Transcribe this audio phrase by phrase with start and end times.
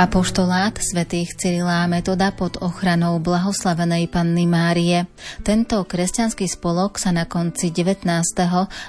[0.00, 5.04] Apoštolát svätých Cyrila a Metoda pod ochranou blahoslavenej Panny Márie.
[5.44, 8.08] Tento kresťanský spolok sa na konci 19.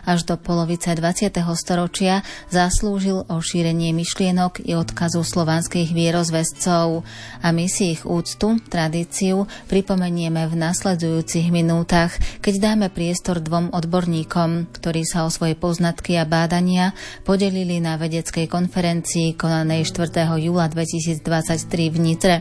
[0.07, 1.35] až do polovice 20.
[1.59, 7.03] storočia zaslúžil o šírenie myšlienok i odkazu slovanských vierozvescov
[7.43, 14.71] a my si ich úctu, tradíciu pripomenieme v nasledujúcich minútach, keď dáme priestor dvom odborníkom,
[14.79, 16.95] ktorí sa o svoje poznatky a bádania
[17.27, 20.39] podelili na vedeckej konferencii konanej 4.
[20.39, 22.35] júla 2000 2023 v Nitre.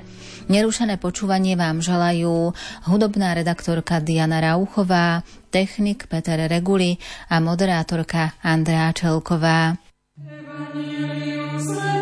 [0.52, 2.52] Nerušené počúvanie vám želajú
[2.90, 7.00] hudobná redaktorka Diana Rauchová, technik Peter Reguli
[7.32, 9.80] a moderátorka Andrea Čelková.
[10.20, 11.99] Evangelium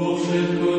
[0.00, 0.69] Powszechno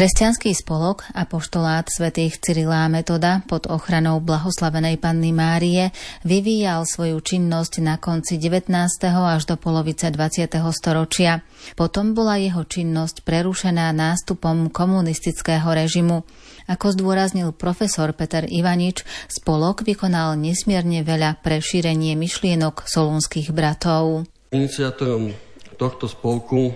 [0.00, 5.92] Kresťanský spolok a poštolát svätých Cyrila Metoda pod ochranou blahoslavenej Panny Márie
[6.24, 8.72] vyvíjal svoju činnosť na konci 19.
[9.12, 10.56] až do polovice 20.
[10.72, 11.44] storočia.
[11.76, 16.24] Potom bola jeho činnosť prerušená nástupom komunistického režimu.
[16.64, 24.24] Ako zdôraznil profesor Peter Ivanič, spolok vykonal nesmierne veľa pre šírenie myšlienok solúnskych bratov.
[24.48, 25.36] Iniciátorom
[25.76, 26.72] tohto spolku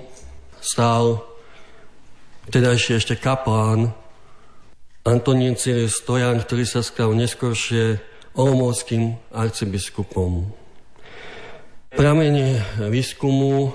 [0.60, 1.33] stál
[2.54, 3.90] vtedajší ešte kaplán
[5.02, 7.98] Antonín Cyril Stojan, ktorý sa stal neskôršie
[8.38, 10.54] olomouckým arcibiskupom.
[11.90, 13.74] Pramene výskumu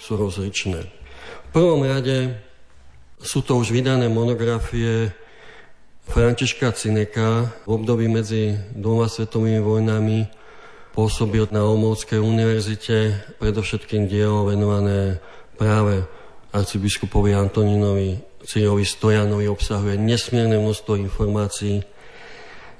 [0.00, 0.80] sú rozličné.
[0.80, 2.40] V prvom rade
[3.20, 5.12] sú to už vydané monografie
[6.08, 10.24] Františka Cineka v období medzi dvoma svetovými vojnami
[10.96, 12.96] pôsobil na Olomouckej univerzite,
[13.36, 15.20] predovšetkým dielo venované
[15.60, 16.08] práve
[16.52, 21.82] arcibiskupovi Antoninovi Cyrilovi Stojanovi obsahuje nesmierne množstvo informácií,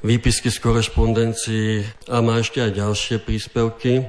[0.00, 4.06] výpisky z korešpondencií a má ešte aj ďalšie príspevky.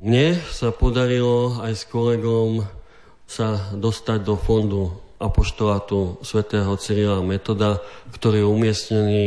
[0.00, 2.64] Mne sa podarilo aj s kolegom
[3.28, 7.82] sa dostať do fondu apoštolátu svätého Cyrila Metoda,
[8.14, 9.24] ktorý je umiestnený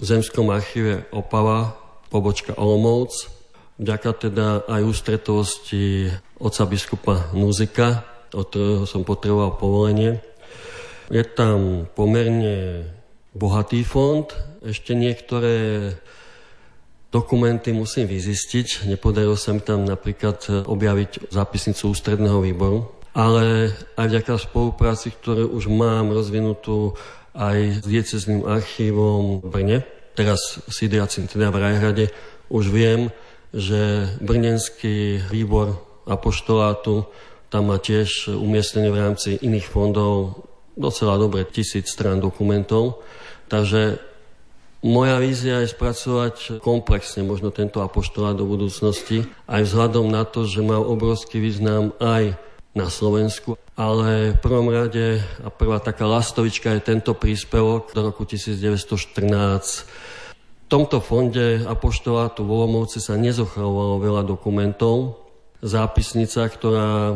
[0.00, 1.76] v Zemskom archíve Opava,
[2.08, 3.28] pobočka Olomouc,
[3.76, 10.18] vďaka teda aj ústretovosti oca biskupa Nuzika, od ktorého som potreboval povolenie.
[11.08, 12.84] Je tam pomerne
[13.32, 14.26] bohatý fond,
[14.64, 15.92] ešte niektoré
[17.14, 18.90] dokumenty musím vyzistiť.
[18.90, 25.70] Nepodarilo sa mi tam napríklad objaviť zápisnicu ústredného výboru, ale aj vďaka spolupráci, ktorú už
[25.70, 26.98] mám rozvinutú
[27.34, 29.78] aj s diecezným archívom v Brne,
[30.18, 32.06] teraz sídliacim teda v Rajhrade,
[32.50, 33.10] už viem,
[33.54, 37.06] že Brnenský výbor apoštolátu
[37.54, 40.42] tam má tiež umiestnené v rámci iných fondov
[40.74, 43.06] docela dobre tisíc strán dokumentov.
[43.46, 44.02] Takže
[44.82, 50.66] moja vízia je spracovať komplexne možno tento apoštolát do budúcnosti, aj vzhľadom na to, že
[50.66, 52.34] mal obrovský význam aj
[52.74, 53.54] na Slovensku.
[53.78, 59.86] Ale v prvom rade a prvá taká lastovička je tento príspevok do roku 1914.
[59.86, 65.22] V tomto fonde apoštolátu v Olomovci sa nezochovalo veľa dokumentov.
[65.62, 67.14] Zápisnica, ktorá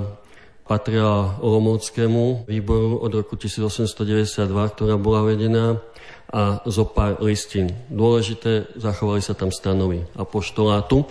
[0.68, 5.80] patrila Olomouckému výboru od roku 1892, ktorá bola vedená
[6.28, 7.72] a zo pár listín.
[7.88, 11.08] Dôležité, zachovali sa tam stanovy apoštolátu.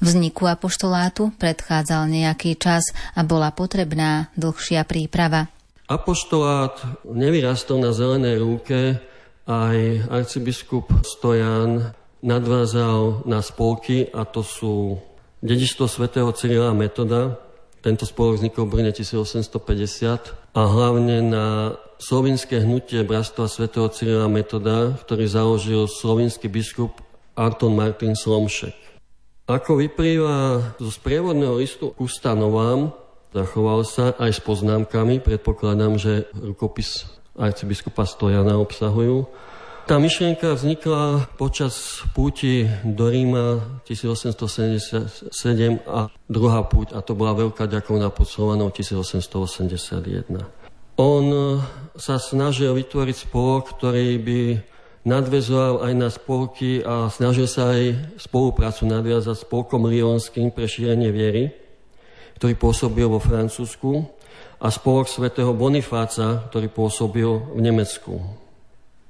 [0.00, 5.52] Vzniku apoštolátu predchádzal nejaký čas a bola potrebná dlhšia príprava.
[5.86, 8.98] Apoštolát nevyrastol na zelenej rúke,
[9.46, 14.98] aj arcibiskup Stojan nadvázal na spolky a to sú
[15.46, 17.38] dedičstvo svätého Cyrila Metoda,
[17.86, 24.98] tento spolok vznikol v Brne 1850 a hlavne na slovinské hnutie Bratstva svätého Cyrila Metoda,
[25.06, 26.98] ktorý založil slovinský biskup
[27.38, 28.74] Anton Martin Slomšek.
[29.46, 32.90] Ako vyplýva zo sprievodného listu k ustanovám,
[33.30, 37.06] zachoval sa aj s poznámkami, predpokladám, že rukopis
[37.38, 39.30] arcibiskupa Stojana obsahujú,
[39.86, 45.22] tá myšlienka vznikla počas púti do Ríma 1877
[45.86, 50.26] a druhá púť, a to bola Veľká ďakovná pod Slovanou 1881.
[50.98, 51.24] On
[51.94, 54.40] sa snažil vytvoriť spolok, ktorý by
[55.06, 61.54] nadvezoval aj na spolky a snažil sa aj spoluprácu nadviazať spolkom Lyonským pre šírenie viery,
[62.42, 64.02] ktorý pôsobil vo Francúzsku
[64.58, 68.45] a spolok svätého Bonifáca, ktorý pôsobil v Nemecku.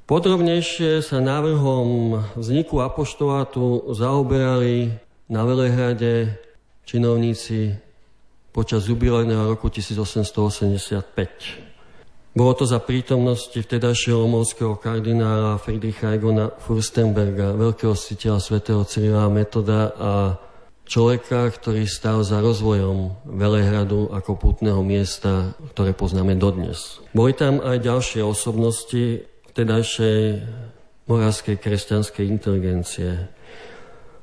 [0.07, 4.95] Podrobnejšie sa návrhom vzniku apoštolátu zaoberali
[5.27, 6.31] na Velehrade
[6.87, 7.75] činovníci
[8.55, 12.39] počas jubilejného roku 1885.
[12.39, 19.91] Bolo to za prítomnosti vtedajšieho lomovského kardinála Friedricha Egona Furstenberga, veľkého siteľa svätého Cyrila Metoda
[19.99, 20.39] a
[20.87, 27.03] človeka, ktorý stál za rozvojom Velehradu ako putného miesta, ktoré poznáme dodnes.
[27.11, 30.45] Boli tam aj ďalšie osobnosti vtedajšej
[31.09, 33.25] moravskej kresťanskej inteligencie.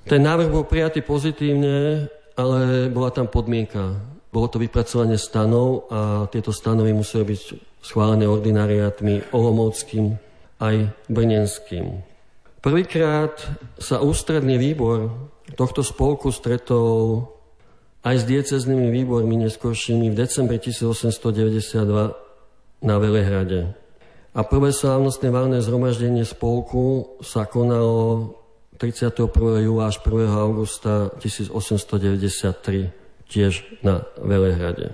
[0.06, 2.06] Ten návrh bol prijatý pozitívne,
[2.38, 3.98] ale bola tam podmienka.
[4.30, 7.42] Bolo to vypracovanie stanov a tieto stanovy museli byť
[7.82, 10.22] schválené ordinariátmi Olomouckým
[10.62, 12.06] aj Brnenským.
[12.62, 13.34] Prvýkrát
[13.82, 15.10] sa ústredný výbor
[15.58, 17.26] tohto spolku stretol
[18.06, 23.83] aj s dieceznými výbormi neskôršími v decembri 1892 na Velehrade.
[24.34, 28.34] A prvé slávnostné valné zhromaždenie spolku sa konalo
[28.82, 29.30] 31.
[29.62, 30.26] júla až 1.
[30.26, 34.90] augusta 1893 tiež na Velehrade.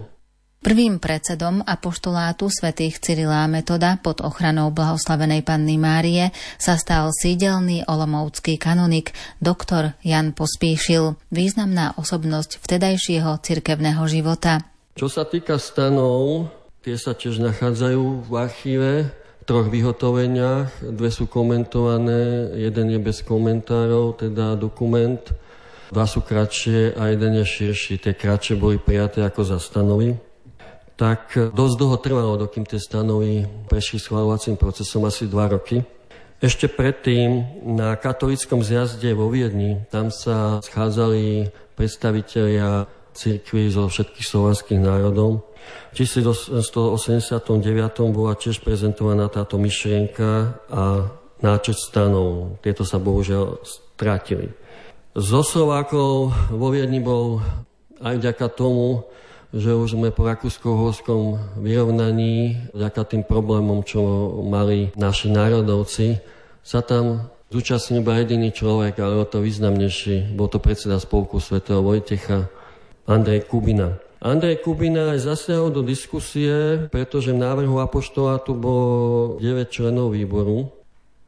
[0.60, 8.60] Prvým predsedom apoštolátu svätých Cyrila Metoda pod ochranou blahoslavenej panny Márie sa stal sídelný olomoucký
[8.60, 14.68] kanonik doktor Jan Pospíšil, významná osobnosť vtedajšieho cirkevného života.
[15.00, 16.52] Čo sa týka stanov,
[16.84, 18.92] tie sa tiež nachádzajú v archíve
[19.50, 20.94] troch vyhotoveniach.
[20.94, 25.18] Dve sú komentované, jeden je bez komentárov, teda dokument
[25.90, 27.98] Dva sú kratšie a jeden je širší.
[27.98, 30.14] Tie kratšie boli prijaté ako za stanovy.
[30.94, 35.82] Tak dosť dlho trvalo, dokým tie stanovy prešli schváľovacím procesom, asi dva roky.
[36.38, 42.86] Ešte predtým na katolickom zjazde vo Viedni, tam sa schádzali predstavitelia
[43.18, 45.49] cirkvi zo všetkých slovanských národov.
[45.90, 51.10] V 1889 bola tiež prezentovaná táto myšlienka a
[51.42, 52.62] náčet stanov.
[52.62, 54.54] Tieto sa bohužiaľ strátili.
[55.18, 57.42] Zo Slovákov vo Viedni bol
[58.00, 59.10] aj vďaka tomu,
[59.50, 64.00] že už sme po rakúsko-horskom vyrovnaní, vďaka tým problémom, čo
[64.46, 66.22] mali naši národovci,
[66.62, 70.38] sa tam zúčastnil iba jediný človek, ale o to významnejší.
[70.38, 72.46] Bol to predseda spolku svätého Vojtecha,
[73.10, 73.98] Andrej Kubina.
[74.20, 78.88] Andrej Kubina aj zasiahol do diskusie, pretože v návrhu apoštolátu bolo
[79.40, 80.80] 9 členov výboru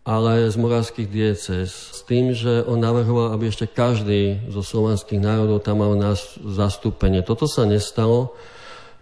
[0.02, 1.70] ale z moravských diecez.
[1.70, 7.22] S tým, že on navrhoval, aby ešte každý zo slovanských národov tam mal nás zastúpenie.
[7.22, 8.34] Toto sa nestalo.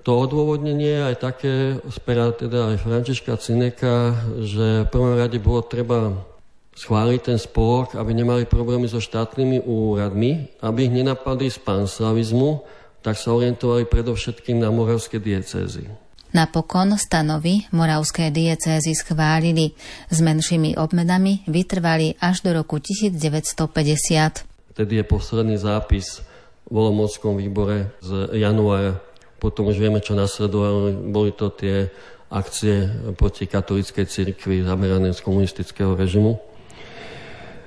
[0.03, 1.55] To odôvodnenie aj také,
[1.91, 6.19] spera teda aj Františka Cineka, že v prvom rade bolo treba
[6.75, 12.63] schváliť ten spolok, aby nemali problémy so štátnymi úradmi, aby ich nenapadli z panslavizmu,
[12.99, 15.87] tak sa orientovali predovšetkým na moravské diecézy.
[16.29, 19.73] Napokon stanovy moravské diecézy schválili.
[20.13, 24.45] S menšími obmenami vytrvali až do roku 1950.
[24.77, 26.21] Vtedy je posledný zápis
[26.69, 29.01] v Olomockom výbore z januára.
[29.41, 30.93] Potom už vieme, čo nasledovalo.
[31.09, 31.89] Boli to tie
[32.29, 32.85] akcie
[33.17, 36.37] proti katolíckej cirkvi zamerané z komunistického režimu.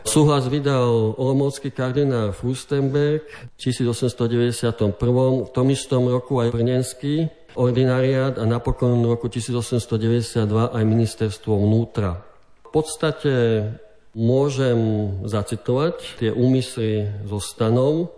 [0.02, 4.92] Súhlas vydal olomoucký kardinál Fustenberg v 1891.
[5.46, 12.24] V tom istom roku aj Brnenský ordinariát a napokon v roku 1892 aj ministerstvo vnútra.
[12.66, 13.34] V podstate
[14.12, 14.76] môžem
[15.24, 18.12] zacitovať tie úmysly zo stanov,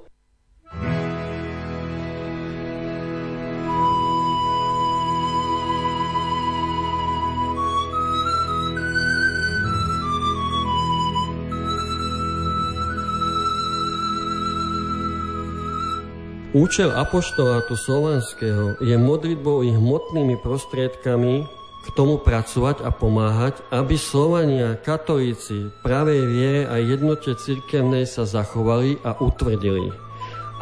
[16.55, 21.51] Účel apoštolátu slovanského je modlitbou ich hmotnými prostriedkami
[21.83, 29.03] k tomu pracovať a pomáhať, aby Slovania, katolíci, pravej viere a jednote cirkevnej sa zachovali
[29.03, 29.91] a utvrdili.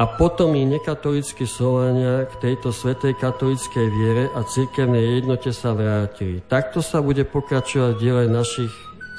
[0.01, 6.41] A potom i nekatolícky Slovania k tejto svetej katolíckej viere a cirkevnej jednote sa vrátili.
[6.49, 8.73] Takto sa bude pokračovať v diele našich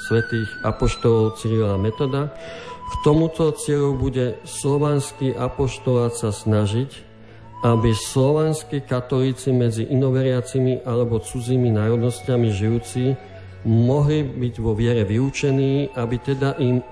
[0.09, 2.33] svetých apoštolov Cyrila Metoda,
[2.93, 6.93] k tomuto cieľu bude slovanský apoštolát sa snažiť,
[7.65, 13.17] aby slovanskí katolíci medzi inoveriacimi alebo cudzími národnosťami žijúci
[13.65, 16.85] mohli byť vo viere vyučení, aby teda im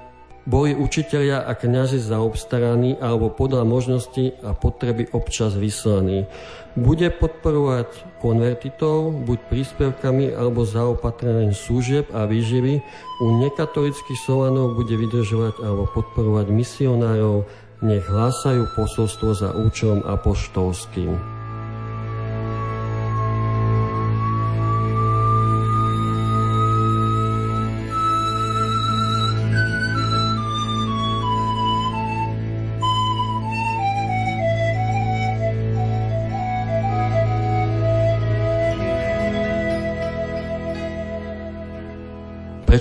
[0.52, 6.28] boli učiteľia a kňazi zaobstaraní alebo podľa možnosti a potreby občas vyslaní.
[6.76, 12.84] Bude podporovať konvertitov buď príspevkami alebo zaopatrením služieb a výživy.
[13.24, 17.48] U nekatolických Slovanov bude vydržovať alebo podporovať misionárov,
[17.80, 21.41] nech hlásajú posolstvo za účelom apoštolským.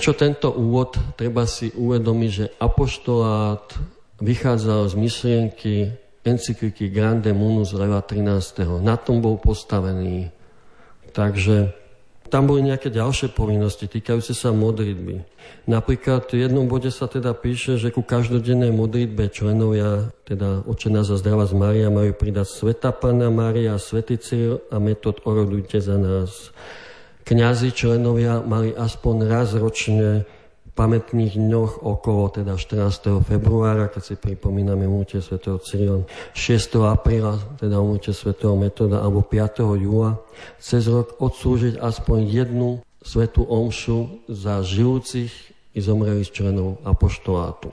[0.01, 0.97] Prečo tento úvod?
[1.13, 3.69] Treba si uvedomiť, že apoštolát
[4.17, 5.73] vychádzal z myšlienky
[6.25, 8.81] encykliky Grande Munus Leva 13.
[8.81, 10.33] Na tom bol postavený.
[11.13, 11.77] Takže
[12.33, 15.21] tam boli nejaké ďalšie povinnosti týkajúce sa modlitby.
[15.69, 21.21] Napríklad v jednom bode sa teda píše, že ku každodennej modlitbe členovia, teda očená za
[21.21, 26.49] zdravá z Maria, majú pridať Sveta Pana Maria, Svetý Cyril a metod Orodujte za nás.
[27.31, 30.27] Kňazi členovia mali aspoň raz ročne
[30.75, 33.23] pamätných dňoch okolo teda 14.
[33.23, 35.39] februára, keď si pripomíname umúte Sv.
[35.63, 36.03] Cyrila,
[36.35, 36.91] 6.
[36.91, 38.35] apríla, teda umúte Sv.
[38.59, 39.63] Metoda, alebo 5.
[39.63, 40.19] júla,
[40.59, 45.31] cez rok odslúžiť aspoň jednu svetú omšu za žijúcich
[45.71, 47.71] i zomrelých členov apoštolátu.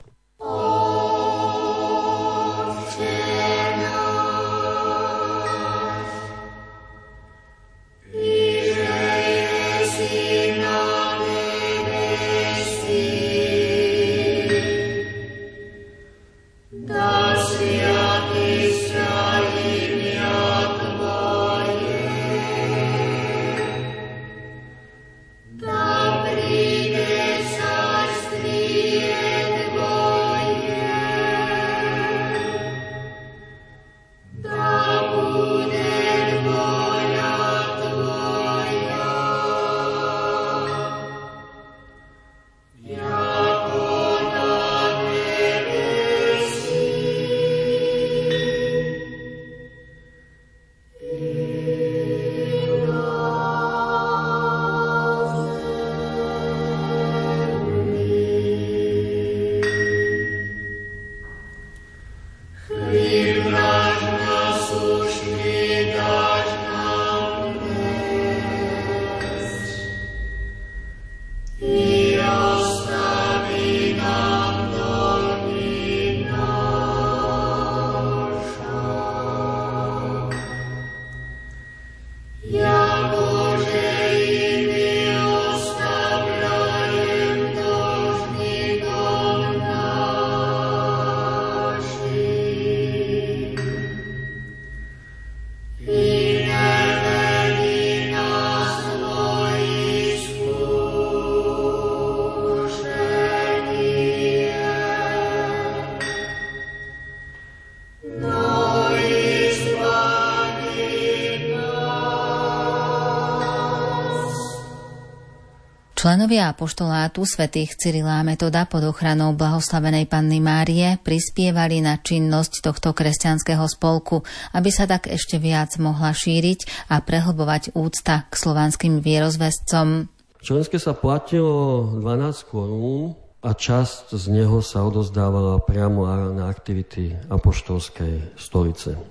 [116.29, 122.93] Členovia apoštolátu svätých Cyrila a Metoda pod ochranou blahoslavenej Panny Márie prispievali na činnosť tohto
[122.93, 124.21] kresťanského spolku,
[124.53, 130.05] aby sa tak ešte viac mohla šíriť a prehlbovať úcta k slovanským vierozvescom.
[130.45, 136.05] Členské sa platilo 12 korún a časť z neho sa odozdávala priamo
[136.37, 139.01] na aktivity apoštolskej stolice.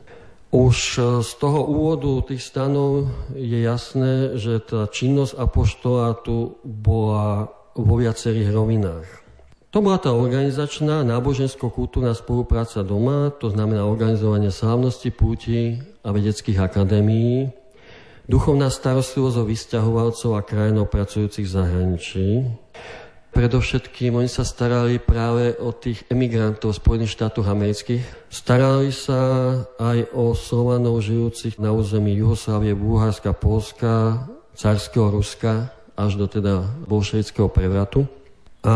[0.48, 7.94] Už e, z toho úvodu tých stanov je jasné, že tá činnosť apoštolátu bola vo
[8.00, 9.06] viacerých rovinách.
[9.76, 17.52] To bola tá organizačná, nábožensko-kultúrna spolupráca doma, to znamená organizovanie slávnosti púti a vedeckých akadémií,
[18.24, 22.28] duchovná starostlivosť o vysťahovalcov a krajinov pracujúcich v zahraničí,
[23.28, 28.02] Predovšetkým oni sa starali práve o tých emigrantov Spojených štátoch amerických.
[28.32, 29.20] Starali sa
[29.78, 34.26] aj o Slovanov žijúcich na území Juhoslávie, Bulharska, Polska,
[34.58, 38.06] Carského Ruska až do teda bolševického prevratu.
[38.62, 38.74] A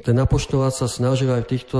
[0.00, 1.78] ten apoštolát sa snažil aj v týchto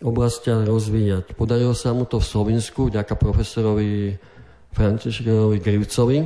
[0.00, 1.34] oblastiach rozvíjať.
[1.34, 4.16] Podarilo sa mu to v Slovensku vďaka profesorovi
[4.70, 6.18] Františkovi Grivcovi.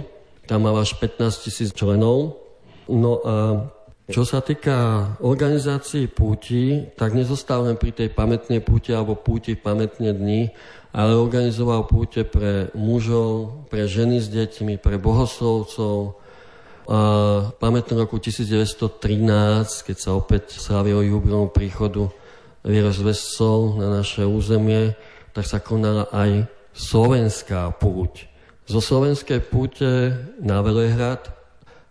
[0.44, 2.36] Tam mal až 15 tisíc členov.
[2.84, 3.34] No a
[4.04, 10.52] čo sa týka organizácií púti, tak nezostal pri tej pamätnej púti alebo púti pamätné dni,
[10.92, 16.20] ale organizoval púte pre mužov, pre ženy s deťmi, pre bohoslovcov.
[16.84, 17.00] A
[17.56, 22.12] pamätnom roku 1913, keď sa opäť slávilo jubilom príchodu
[22.60, 24.92] vierozvescov na naše územie,
[25.32, 26.44] tak sa konala aj
[26.76, 28.28] slovenská púť.
[28.68, 30.12] Zo slovenskej púte
[30.44, 31.43] na Velehrad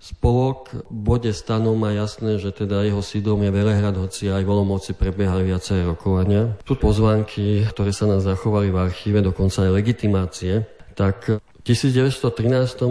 [0.03, 4.51] Spolok v bode stanov má jasné, že teda jeho sídlom je Velehrad, hoci aj v
[4.51, 6.59] Olomouci prebiehali viaceré rokovania.
[6.67, 10.67] Sú pozvánky, ktoré sa nám zachovali v archíve, dokonca aj legitimácie.
[10.99, 12.19] Tak v 1913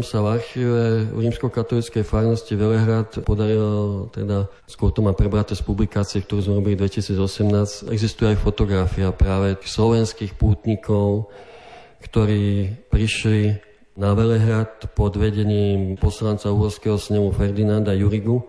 [0.00, 6.24] sa v archíve v rímskokatolíckej farnosti Velehrad podarilo, teda skôr to má prebraté z publikácie,
[6.24, 11.28] ktorú sme robili 2018, existuje aj fotografia práve slovenských pútnikov,
[12.00, 18.48] ktorí prišli na Velehrad pod vedením poslanca uhorského snemu Ferdinanda Jurigu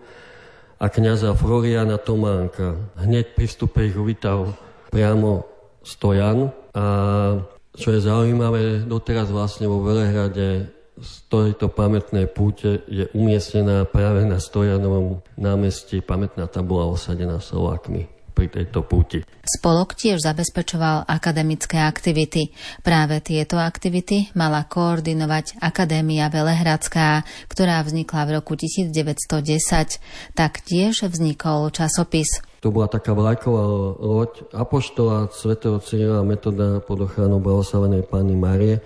[0.80, 2.80] a kniaza Floriana Tománka.
[2.96, 4.56] Hneď pri vstupe ich uvítal
[4.88, 5.44] priamo
[5.84, 6.86] stojan a
[7.74, 14.38] čo je zaujímavé, doteraz vlastne vo Velehrade z tejto pamätnej púte je umiestnená práve na
[14.38, 19.22] Stojanovom námestí pamätná tabula osadená Slovákmi pri tejto púti.
[19.46, 22.50] Spolok tiež zabezpečoval akademické aktivity.
[22.82, 28.90] Práve tieto aktivity mala koordinovať Akadémia Velehradská, ktorá vznikla v roku 1910.
[30.34, 32.42] Taktiež vznikol časopis.
[32.64, 33.62] To bola taká vlajková
[34.00, 38.80] loď Apoštola svätého Cyrila metoda pod ochranou blahoslavenej Panny Marie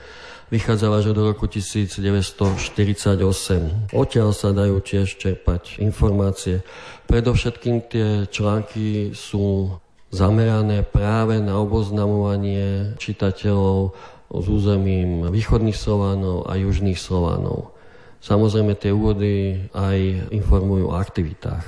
[0.49, 3.93] vychádzala až do roku 1948.
[3.93, 6.65] Odtiaľ sa dajú tiež čerpať informácie.
[7.09, 9.77] Predovšetkým tie články sú
[10.09, 13.93] zamerané práve na oboznamovanie čitateľov
[14.29, 17.77] s územím východných Slovanov a južných Slovanov.
[18.25, 21.65] Samozrejme tie úvody aj informujú o aktivitách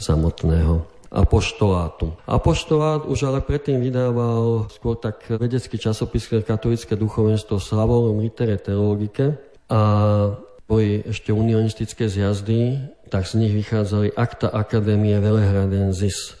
[0.00, 2.14] samotného apoštolátu.
[2.24, 9.34] Apoštolát už ale predtým vydával skôr tak vedecký časopis katolické duchovenstvo Slavorum Litere Teologike
[9.66, 9.82] a
[10.70, 12.78] boli ešte unionistické zjazdy,
[13.10, 16.38] tak z nich vychádzali akta Akadémie Velehradensis.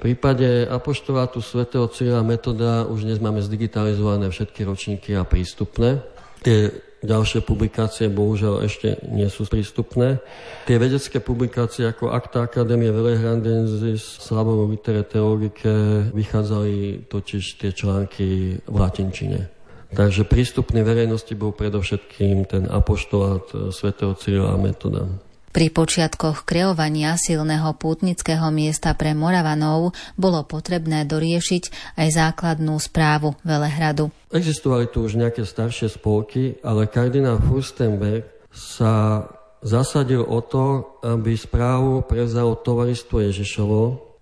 [0.00, 6.00] V prípade apoštolátu svätého Cyrila Metoda už dnes máme zdigitalizované všetky ročníky a prístupné.
[6.40, 10.20] Tie Ďalšie publikácie bohužiaľ ešte nie sú prístupné.
[10.68, 15.72] Tie vedecké publikácie ako Akta Akadémie Velehrandensis, Slavovo Litere Teologike
[16.12, 19.48] vychádzali totiž tie články v latinčine.
[19.96, 25.08] Takže prístupný verejnosti bol predovšetkým ten apoštolát svätého Cyrila a Metoda.
[25.50, 34.14] Pri počiatkoch kreovania silného pútnického miesta pre Moravanov bolo potrebné doriešiť aj základnú správu Velehradu.
[34.30, 39.26] Existovali tu už nejaké staršie spolky, ale kardinál Furstenberg sa
[39.58, 43.80] zasadil o to, aby správu prevzalo tovaristvo Ježišovo.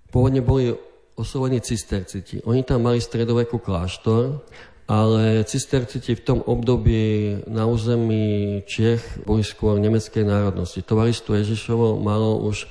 [0.09, 0.73] Pôvodne boli
[1.19, 2.41] oslovení cisterciti.
[2.47, 4.49] Oni tam mali stredovekú kláštor
[4.89, 10.81] ale cisterciti v tom období na území Čech boli skôr nemeckej národnosti.
[10.81, 12.65] Tovaristvo Ježišovo malo už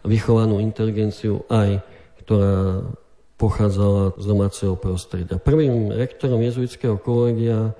[0.00, 1.84] vychovanú inteligenciu aj,
[2.24, 2.88] ktorá
[3.36, 5.36] pochádzala z domáceho prostredia.
[5.36, 7.76] Prvým rektorom jezuitského kolegia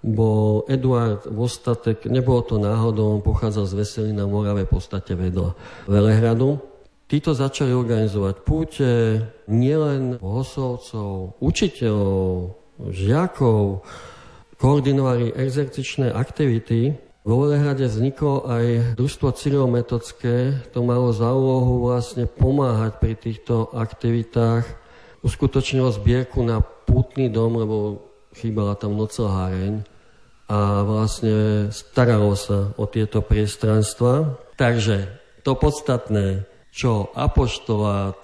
[0.00, 5.52] bol Eduard Vostatek, nebolo to náhodou, on pochádzal z Veselina Morave, v podstate vedľa
[5.84, 6.58] Velehradu.
[7.08, 8.88] Títo začali organizovať púte
[9.48, 13.82] nielen hosovcov, učiteľov, žiakov,
[14.58, 16.94] koordinovali exercičné aktivity.
[17.26, 24.64] Vo Velehrade vzniklo aj družstvo Cyrilometocké, to malo za úlohu vlastne pomáhať pri týchto aktivitách.
[25.20, 27.76] Uskutočnilo zbierku na pútny dom, lebo
[28.32, 29.82] chýbala tam nocelháreň
[30.48, 34.40] a vlastne staralo sa o tieto priestranstva.
[34.56, 38.16] Takže to podstatné, čo apoštolát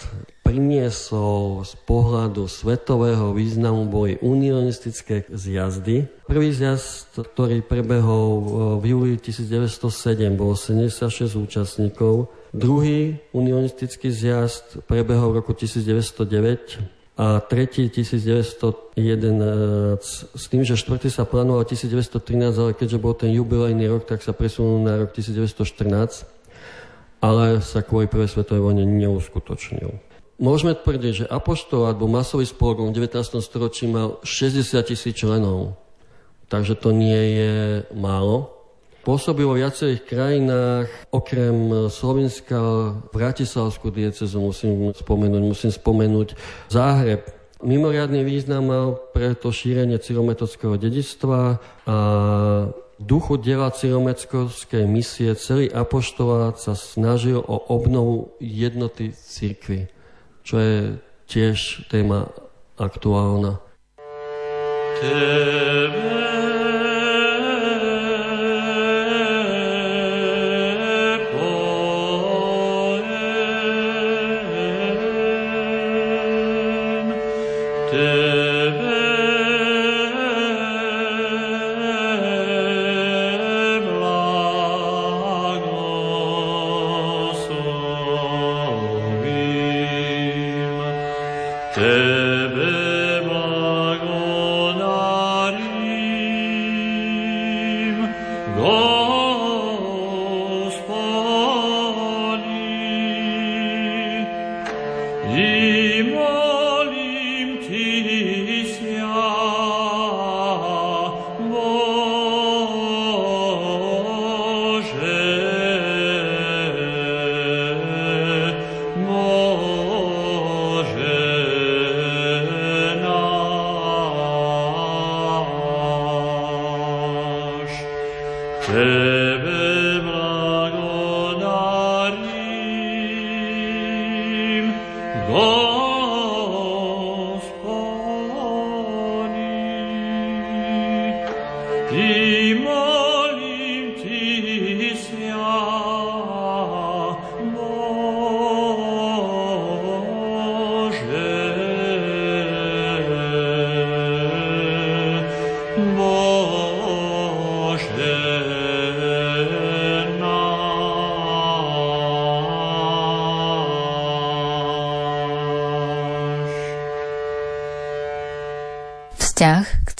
[0.45, 6.05] priniesol z pohľadu svetového významu boli unionistické zjazdy.
[6.29, 8.45] Prvý zjazd, ktorý prebehol
[8.77, 12.29] v júli 1907, bolo 76 účastníkov.
[12.53, 18.93] Druhý unionistický zjazd prebehol v roku 1909 a tretí 1911
[20.29, 24.29] s tým, že štvrtý sa plánoval 1913, ale keďže bol ten jubilejný rok, tak sa
[24.29, 26.37] presunul na rok 1914
[27.25, 30.14] ale sa kvôli prvej svetovej vojne neuskutočnil.
[30.35, 33.39] Môžeme tvrdiť, že apoštolát alebo masový spolok v 19.
[33.39, 35.79] storočí mal 60 tisíc členov,
[36.51, 37.53] takže to nie je
[37.95, 38.51] málo.
[39.07, 42.57] Pôsobil vo viacerých krajinách, okrem Slovenska,
[43.15, 46.35] Bratislavskú diecezu musím spomenúť, musím spomenúť
[46.67, 47.23] Záhreb.
[47.63, 51.97] Mimoriadný význam mal pre to šírenie cyrometodského dedictva a
[52.99, 59.94] duchu diela cyrometskej misie celý apoštolát sa snažil o obnovu jednoty cirkvy
[60.45, 60.77] čo je
[61.25, 62.29] tiež téma
[62.77, 63.57] aktuálna.
[65.01, 66.44] Tebe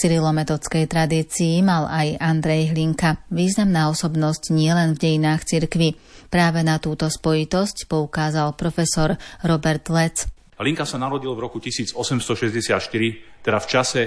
[0.06, 5.98] cyrilometodskej tradícii mal aj Andrej Hlinka, významná osobnosť nielen v dejinách cirkvy.
[6.30, 10.30] Práve na túto spojitosť poukázal profesor Robert Lec.
[10.62, 14.02] Hlinka sa narodil v roku 1864, teda v čase,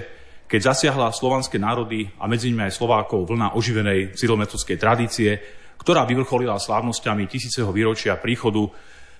[0.48, 5.36] keď zasiahla slovanské národy a medzi nimi aj Slovákov vlna oživenej cyrilometodskej tradície,
[5.84, 8.72] ktorá vyvrcholila slávnosťami tisíceho výročia príchodu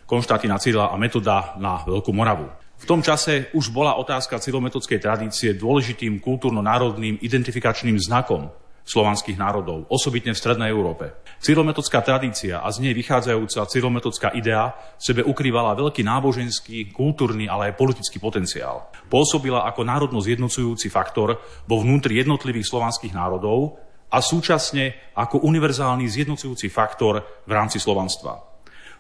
[0.08, 2.48] Konštantina Cyrila a Metoda na Veľkú Moravu.
[2.80, 8.48] V tom čase už bola otázka cyrilometodskej tradície dôležitým kultúrno-národným identifikačným znakom
[8.90, 11.14] slovanských národov, osobitne v Strednej Európe.
[11.38, 17.78] Cyrometodská tradícia a z nej vychádzajúca cyrometodská idea sebe ukrývala veľký náboženský, kultúrny, ale aj
[17.78, 18.90] politický potenciál.
[19.12, 21.38] Pôsobila ako národno zjednocujúci faktor
[21.70, 23.78] vo vnútri jednotlivých slovanských národov
[24.10, 28.49] a súčasne ako univerzálny zjednocujúci faktor v rámci slovanstva.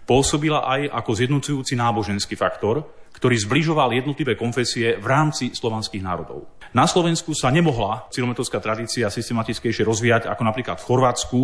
[0.09, 2.81] Pôsobila aj ako zjednocujúci náboženský faktor,
[3.13, 6.49] ktorý zbližoval jednotlivé konfesie v rámci slovanských národov.
[6.73, 11.39] Na Slovensku sa nemohla cilometrovská tradícia systematickejšie rozvíjať ako napríklad v Chorvátsku,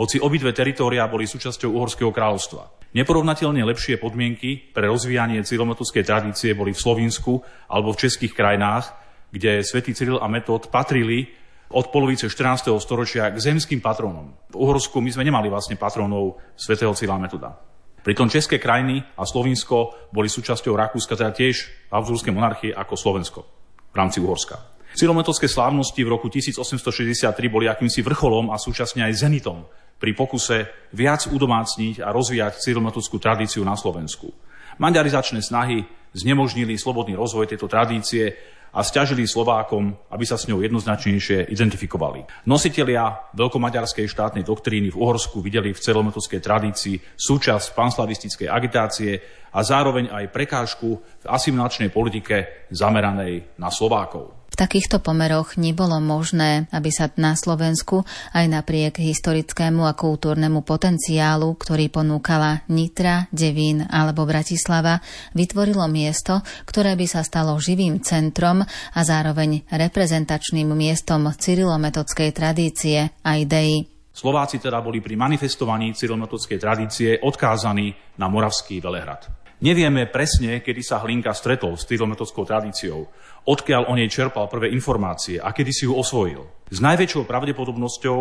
[0.00, 2.88] hoci obidve teritória boli súčasťou Uhorského kráľovstva.
[2.96, 8.96] Neporovnateľne lepšie podmienky pre rozvíjanie cyrilometodskej tradície boli v Slovensku alebo v českých krajinách,
[9.28, 11.28] kde svätý Cyril a Metod patrili
[11.68, 12.72] od polovice 14.
[12.80, 14.32] storočia k zemským patrónom.
[14.48, 17.75] V Uhorsku my sme nemali vlastne patrónov svätého Cyrila Metoda.
[18.06, 23.40] Pritom České krajiny a Slovinsko boli súčasťou Rakúska, teda tiež Habsburskej monarchie ako Slovensko
[23.90, 24.62] v rámci Uhorska.
[24.94, 29.66] Cilometodské slávnosti v roku 1863 boli akýmsi vrcholom a súčasne aj zenitom
[29.98, 34.30] pri pokuse viac udomácniť a rozvíjať cyrilometodskú tradíciu na Slovensku.
[34.78, 35.82] Maďarizačné snahy
[36.14, 38.38] znemožnili slobodný rozvoj tejto tradície
[38.76, 42.28] a stiažili Slovákom, aby sa s ňou jednoznačnejšie identifikovali.
[42.44, 49.16] Nositelia veľkomaďarskej štátnej doktríny v Uhorsku videli v celometodskej tradícii súčasť panslavistickej agitácie
[49.56, 54.45] a zároveň aj prekážku v asimilačnej politike zameranej na Slovákov.
[54.56, 61.92] Takýchto pomeroch nebolo možné, aby sa na Slovensku aj napriek historickému a kultúrnemu potenciálu, ktorý
[61.92, 65.04] ponúkala Nitra, Devín alebo Bratislava,
[65.36, 73.36] vytvorilo miesto, ktoré by sa stalo živým centrom a zároveň reprezentačným miestom cyrilometodskej tradície a
[73.36, 73.84] idei.
[74.08, 79.44] Slováci teda boli pri manifestovaní cyrilometodskej tradície odkázaní na Moravský Velehrad.
[79.56, 83.08] Nevieme presne, kedy sa Hlinka stretol s cyrilometodskou tradíciou,
[83.46, 86.44] odkiaľ o nej čerpal prvé informácie a kedy si ju osvojil.
[86.68, 88.20] S najväčšou pravdepodobnosťou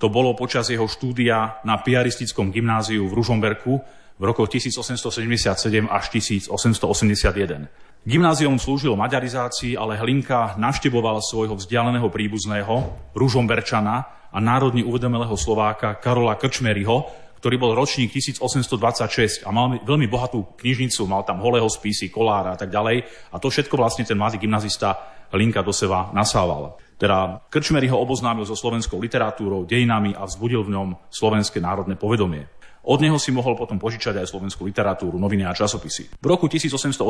[0.00, 3.72] to bolo počas jeho štúdia na piaristickom gymnáziu v Ružomberku
[4.16, 6.04] v rokoch 1877 až
[6.48, 7.68] 1881.
[8.00, 12.74] Gymnázium slúžilo maďarizácii, ale Hlinka navštevoval svojho vzdialeného príbuzného,
[13.12, 13.96] Ružomberčana
[14.32, 17.04] a národne uvedomelého Slováka Karola Krčmeryho,
[17.40, 22.58] ktorý bol ročník 1826 a mal veľmi bohatú knižnicu, mal tam holého spisy, kolára a
[22.60, 23.08] tak ďalej.
[23.32, 26.76] A to všetko vlastne ten mladý gymnazista Linka do seba nasával.
[27.00, 32.44] Teda Krčmery ho oboznámil so slovenskou literatúrou, dejinami a vzbudil v ňom slovenské národné povedomie.
[32.84, 36.16] Od neho si mohol potom požičať aj slovenskú literatúru, noviny a časopisy.
[36.20, 37.00] V roku 1880,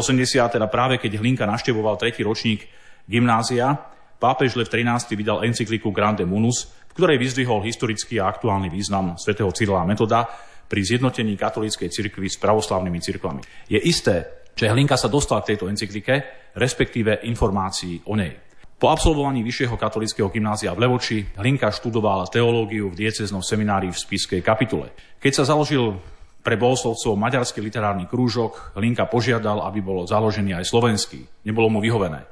[0.46, 2.70] teda práve keď Hlinka naštevoval tretí ročník
[3.06, 3.78] gymnázia,
[4.20, 9.48] pápež Lev XIII vydal encykliku Grande Munus, v ktorej vyzdvihol historický a aktuálny význam svätého
[9.56, 10.28] Cyrila Metoda
[10.68, 13.40] pri zjednotení katolíckej cirkvi s pravoslavnými cirkvami.
[13.72, 16.20] Je isté, že Hlinka sa dostal k tejto encyklike,
[16.54, 18.36] respektíve informácií o nej.
[18.80, 24.40] Po absolvovaní vyššieho katolického gymnázia v Levoči Hlinka študoval teológiu v dieceznom seminári v Spiskej
[24.40, 24.92] kapitule.
[25.20, 26.00] Keď sa založil
[26.40, 31.44] pre bohoslovcov maďarský literárny krúžok, Hlinka požiadal, aby bol založený aj slovenský.
[31.44, 32.24] Nebolo mu vyhovené.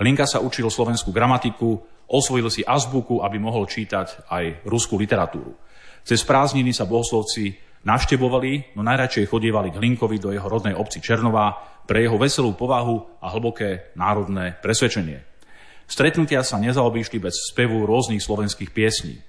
[0.00, 5.56] Hlinka sa učil slovenskú gramatiku, Osvojil si azbuku, aby mohol čítať aj ruskú literatúru.
[6.04, 11.56] Cez prázdniny sa bohoslovci navštevovali, no najradšej chodievali k Hlinkovi do jeho rodnej obci Černová
[11.88, 15.24] pre jeho veselú povahu a hlboké národné presvedčenie.
[15.84, 19.20] Stretnutia sa nezaobíšli bez spevu rôznych slovenských piesní.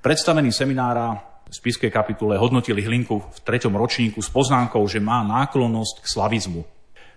[0.00, 6.04] Predstavení seminára v spiskej kapitule hodnotili Hlinku v treťom ročníku s poznámkou, že má náklonnosť
[6.04, 6.75] k slavizmu,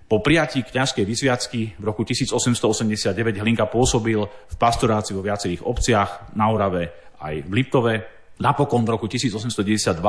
[0.09, 6.49] po prijatí kňažskej vysviacky v roku 1889 Hlinka pôsobil v pastorácii vo viacerých obciach na
[6.49, 7.93] Orave aj v Liptove.
[8.41, 10.01] Napokon v roku 1892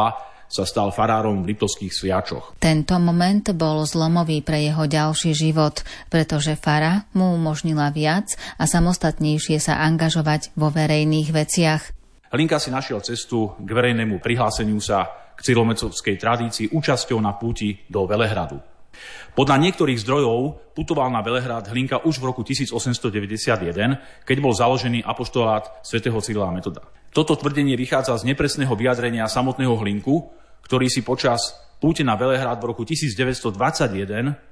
[0.50, 2.56] sa stal farárom v Liptovských sviačoch.
[2.56, 9.60] Tento moment bol zlomový pre jeho ďalší život, pretože fara mu umožnila viac a samostatnejšie
[9.60, 11.82] sa angažovať vo verejných veciach.
[12.32, 18.08] Hlinka si našiel cestu k verejnému prihláseniu sa k cyromecovskej tradícii účasťou na púti do
[18.08, 18.69] Velehradu.
[19.34, 25.84] Podľa niektorých zdrojov putoval na Velehrad Hlinka už v roku 1891, keď bol založený apoštolát
[25.86, 26.82] svätého Cyrila Metoda.
[27.10, 30.30] Toto tvrdenie vychádza z nepresného vyjadrenia samotného Hlinku,
[30.66, 34.50] ktorý si počas púte na Velehrad v roku 1921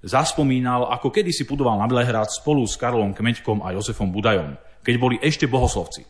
[0.00, 5.16] zaspomínal, ako kedysi putoval na Velehrad spolu s Karolom Kmeďkom a Jozefom Budajom, keď boli
[5.20, 6.04] ešte bohoslovci.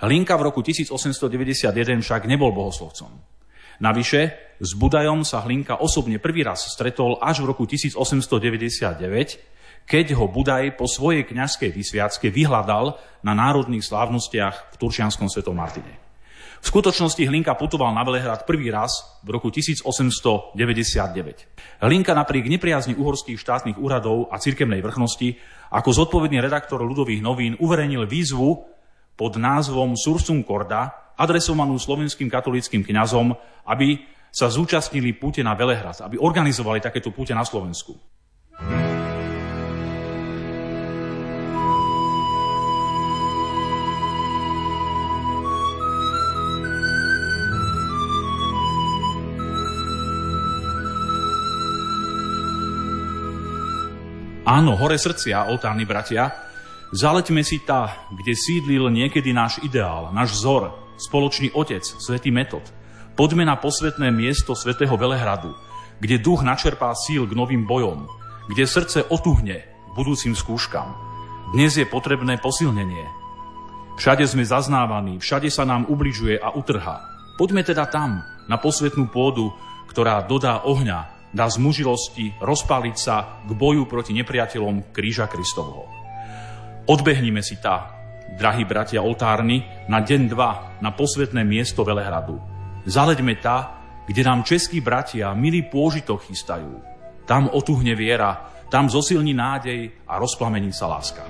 [0.00, 3.39] Hlinka v roku 1891 však nebol bohoslovcom.
[3.80, 4.20] Navyše,
[4.60, 8.36] s Budajom sa Hlinka osobne prvý raz stretol až v roku 1899,
[9.88, 15.96] keď ho Budaj po svojej kňazskej vysviacke vyhľadal na národných slávnostiach v Turčianskom svetom Martine.
[16.60, 21.80] V skutočnosti Hlinka putoval na Velehrad prvý raz v roku 1899.
[21.80, 25.40] Hlinka napriek nepriazni uhorských štátnych úradov a cirkevnej vrchnosti
[25.72, 28.60] ako zodpovedný redaktor ľudových novín uverejnil výzvu
[29.16, 33.36] pod názvom Sursum Corda, adresovanú slovenským katolickým kňazom,
[33.68, 34.00] aby
[34.32, 37.92] sa zúčastnili púte na Velehrad, aby organizovali takéto púte na Slovensku.
[54.50, 56.26] Áno, hore srdcia, oltárni bratia,
[56.90, 62.62] zaleťme si tá, kde sídlil niekedy náš ideál, náš vzor, spoločný otec, svätý Metod.
[63.16, 65.56] Poďme na posvetné miesto svätého Velehradu,
[65.96, 68.04] kde duch načerpá síl k novým bojom,
[68.52, 69.64] kde srdce otuhne
[69.96, 70.92] budúcim skúškam.
[71.56, 73.08] Dnes je potrebné posilnenie.
[73.96, 77.00] Všade sme zaznávaní, všade sa nám ubližuje a utrha.
[77.40, 79.52] Poďme teda tam, na posvetnú pôdu,
[79.88, 85.86] ktorá dodá ohňa dá zmužilosti rozpáliť sa k boju proti nepriateľom kríža Kristovho.
[86.90, 87.99] Odbehnime si tá,
[88.36, 92.38] drahí bratia oltárny, na deň dva na posvetné miesto Velehradu.
[92.86, 93.78] Zaleďme tá,
[94.10, 96.82] kde nám českí bratia milý pôžitok chystajú.
[97.26, 101.22] Tam otuhne viera, tam zosilní nádej a rozplamení sa láska.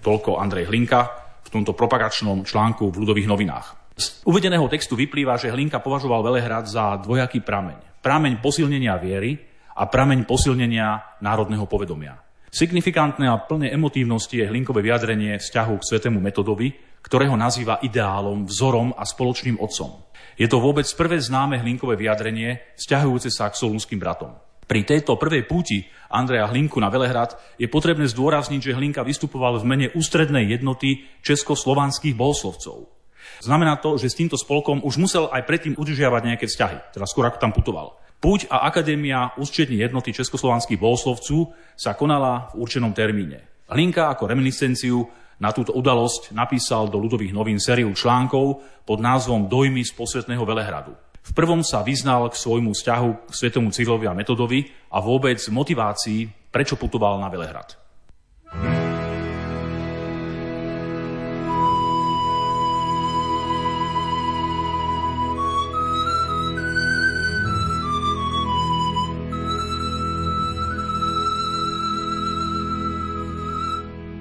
[0.00, 1.00] Toľko Andrej Hlinka
[1.44, 3.79] v tomto propagačnom článku v ľudových novinách.
[4.00, 8.00] Z uvedeného textu vyplýva, že Hlinka považoval Velehrad za dvojaký prameň.
[8.00, 9.36] Prameň posilnenia viery
[9.76, 12.16] a prameň posilnenia národného povedomia.
[12.48, 16.72] Signifikantné a plné emotívnosti je Hlinkové vyjadrenie vzťahu k svetému metodovi,
[17.04, 20.08] ktorého nazýva ideálom, vzorom a spoločným otcom.
[20.40, 24.32] Je to vôbec prvé známe Hlinkové vyjadrenie vzťahujúce sa k solúnským bratom.
[24.64, 29.68] Pri tejto prvej púti Andreja Hlinku na Velehrad je potrebné zdôrazniť, že Hlinka vystupoval v
[29.68, 32.99] mene ústrednej jednoty českoslovanských bohoslovcov.
[33.38, 37.30] Znamená to, že s týmto spolkom už musel aj predtým udržiavať nejaké vzťahy, teda skôr
[37.30, 37.94] ako tam putoval.
[38.20, 43.40] Púť a Akadémia ústrední jednoty českoslovanských bohoslovcov sa konala v určenom termíne.
[43.70, 45.08] Hlinka ako reminiscenciu
[45.40, 50.92] na túto udalosť napísal do ľudových novín sériu článkov pod názvom Dojmy z posvetného Velehradu.
[51.20, 56.52] V prvom sa vyznal k svojmu vzťahu k svetomu Cyrilovi a Metodovi a vôbec motivácii,
[56.52, 57.78] prečo putoval na Velehrad.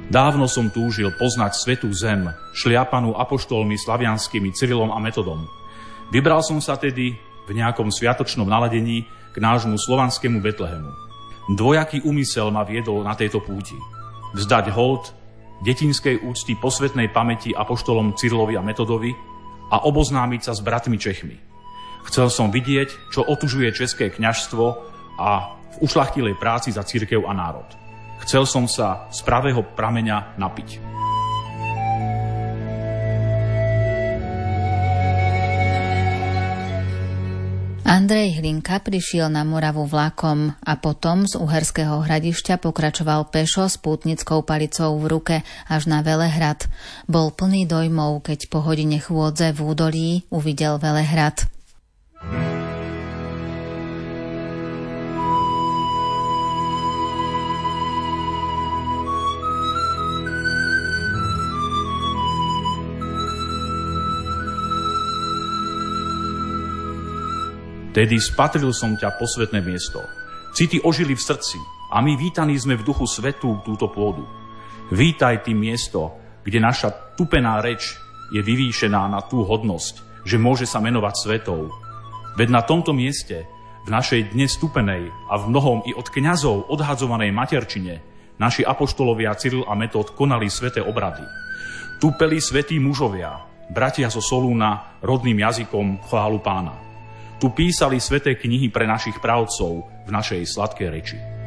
[0.10, 5.46] Dávno som túžil poznať svetú zem, šliapanú apoštolmi slavianskými Cyrilom a Metodom–
[6.10, 7.14] Vybral som sa tedy
[7.46, 10.90] v nejakom sviatočnom naladení k nášmu slovanskému Betlehemu.
[11.54, 13.78] Dvojaký úmysel ma viedol na tejto púti.
[14.34, 15.14] Vzdať hold
[15.62, 19.14] detinskej úcty posvetnej pamäti apoštolom Cyrilovi a Metodovi
[19.70, 21.38] a oboznámiť sa s bratmi Čechmi.
[22.10, 24.66] Chcel som vidieť, čo otužuje české kňažstvo
[25.22, 25.30] a
[25.78, 27.70] v ušlachtilej práci za církev a národ.
[28.24, 30.90] Chcel som sa z pravého prameňa napiť.
[37.90, 44.46] Andrej Hlinka prišiel na Moravu vlakom a potom z Uherského hradišťa pokračoval pešo s pútnickou
[44.46, 46.70] palicou v ruke až na Velehrad.
[47.10, 51.50] Bol plný dojmov, keď po hodine chôdze v údolí uvidel Velehrad.
[68.00, 70.00] Vtedy spatril som ťa posvetné miesto.
[70.56, 71.60] City ožili v srdci
[71.92, 74.24] a my vítaní sme v duchu svetu túto pôdu.
[74.88, 76.16] Vítaj ty miesto,
[76.48, 78.00] kde naša tupená reč
[78.32, 81.76] je vyvýšená na tú hodnosť, že môže sa menovať svetou.
[82.40, 83.44] Veď na tomto mieste,
[83.84, 88.00] v našej dnes stupenej a v mnohom i od kňazov odhadzovanej materčine,
[88.40, 91.28] naši apoštolovia Cyril a Metod konali sveté obrady.
[92.00, 96.89] Tupeli svetí mužovia, bratia zo Solúna, rodným jazykom chválu pána.
[97.40, 101.39] Tu písali sveté knihy pre našich právcov v našej sladkej reči.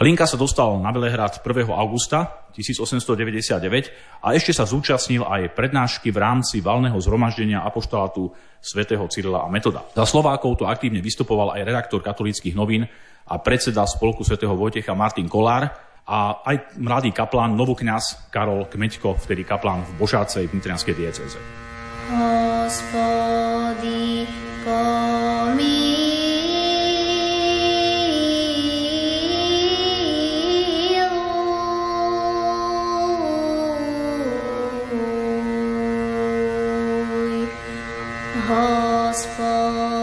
[0.00, 1.68] Linka sa dostal na Belehrad 1.
[1.76, 8.32] augusta 1899 a ešte sa zúčastnil aj prednášky v rámci valného zhromaždenia apoštolátu
[8.64, 9.84] svätého Cyrila a Metoda.
[9.92, 12.88] Za Slovákov to aktívne vystupoval aj redaktor katolíckých novín
[13.28, 15.68] a predseda spolku svätého Vojtecha Martin Kolár
[16.08, 21.36] a aj mladý kaplán, novokňaz Karol Kmeďko, vtedy kaplán v Božácej v Nitrianskej dieceze.
[22.64, 24.24] Hospody,
[24.64, 25.79] pomí
[39.26, 39.99] Fall.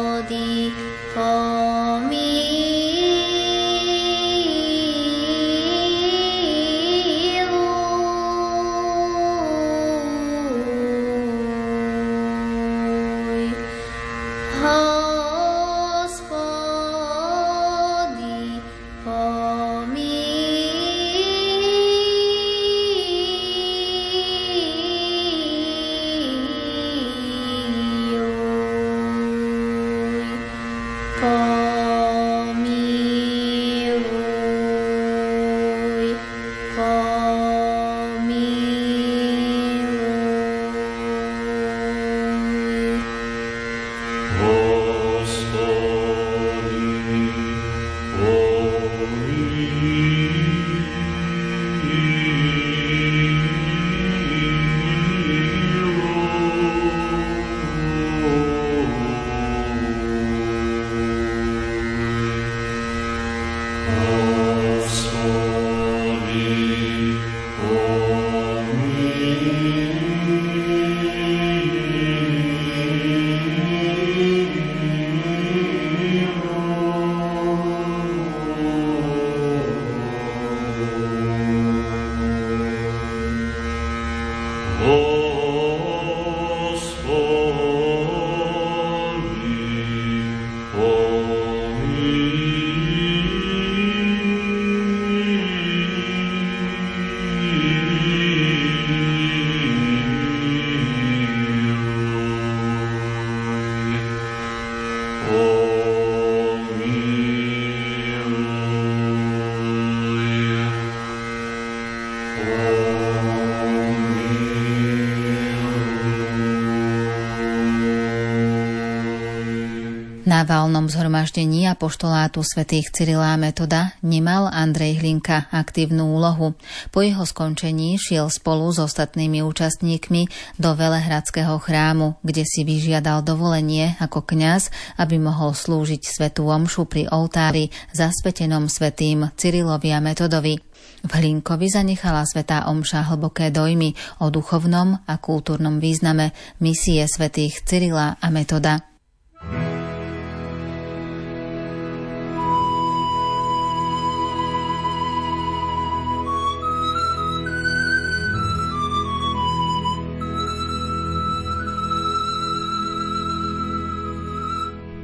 [120.28, 126.52] Na valnom zhromaždení apoštolátu svätých Cyrila Metoda nemal Andrej Hlinka aktívnu úlohu.
[126.92, 130.28] Po jeho skončení šiel spolu s ostatnými účastníkmi
[130.60, 134.68] do Velehradského chrámu, kde si vyžiadal dovolenie ako kňaz,
[135.00, 140.60] aby mohol slúžiť svetú omšu pri oltári zasvetenom svetým Cyrilovi a Metodovi.
[141.08, 148.20] V Hlinkovi zanechala svetá omša hlboké dojmy o duchovnom a kultúrnom význame misie svetých Cyrila
[148.20, 148.84] a Metoda.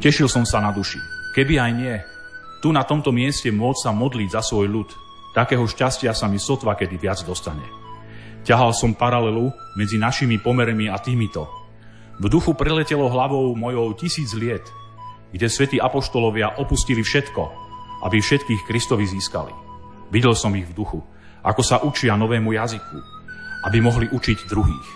[0.04, 1.00] Tešil som sa na duši.
[1.32, 1.96] Keby aj nie,
[2.60, 4.90] tu na tomto mieste môcť sa modliť za svoj ľud,
[5.32, 7.64] takého šťastia sa mi sotva kedy viac dostane.
[8.44, 9.48] Ťahal som paralelu
[9.80, 11.48] medzi našimi pomermi a týmito.
[12.20, 14.68] V duchu preletelo hlavou mojou tisíc liet,
[15.32, 17.44] kde svätí apoštolovia opustili všetko,
[18.04, 19.56] aby všetkých Kristovi získali.
[20.12, 21.00] Videl som ich v duchu,
[21.48, 23.00] ako sa učia novému jazyku,
[23.72, 24.88] aby mohli učiť druhých.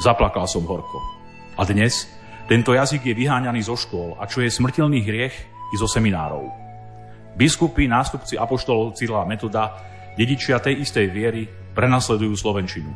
[0.00, 0.96] Zaplakal som horko.
[1.60, 2.08] A dnes,
[2.46, 5.34] tento jazyk je vyháňaný zo škôl a čo je smrteľný hriech
[5.74, 6.46] i zo seminárov.
[7.34, 9.82] Biskupy, nástupci apoštolov Cyrila Metoda,
[10.14, 12.88] dedičia tej istej viery, prenasledujú Slovenčinu.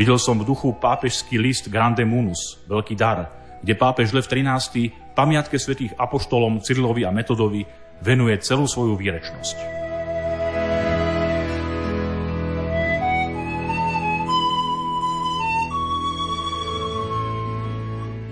[0.00, 3.28] Videl som v duchu pápežský list Grande Munus, veľký dar,
[3.60, 5.12] kde pápež Lev 13.
[5.12, 7.68] pamiatke svätých apoštolom Cyrilovi a Metodovi
[8.00, 9.79] venuje celú svoju výrečnosť.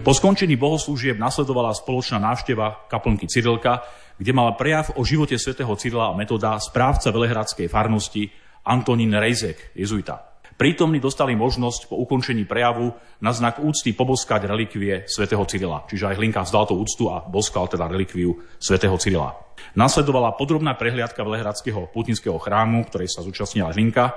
[0.08, 3.84] Po skončení bohoslúžieb nasledovala spoločná návšteva kaplnky Cyrilka,
[4.16, 8.32] kde mal prejav o živote svätého Cyrila a metoda správca Velehradskej farnosti
[8.64, 10.40] Antonín Rejzek, jezuita.
[10.56, 12.88] Prítomní dostali možnosť po ukončení prejavu
[13.20, 15.84] na znak úcty poboskať relikvie svätého Cyrila.
[15.84, 19.36] Čiže aj Hlinka vzdal tú úctu a boskal teda relikviu svätého Cyrila.
[19.76, 24.16] Nasledovala podrobná prehliadka Velehradského putinského chrámu, ktorej sa zúčastnila Hlinka,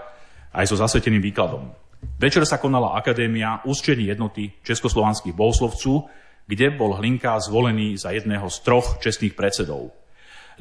[0.55, 1.90] aj so zasveteným výkladom.
[2.21, 6.05] Večer sa konala Akadémia ústčení jednoty československých bohoslovců,
[6.47, 9.93] kde bol Hlinka zvolený za jedného z troch čestných predsedov.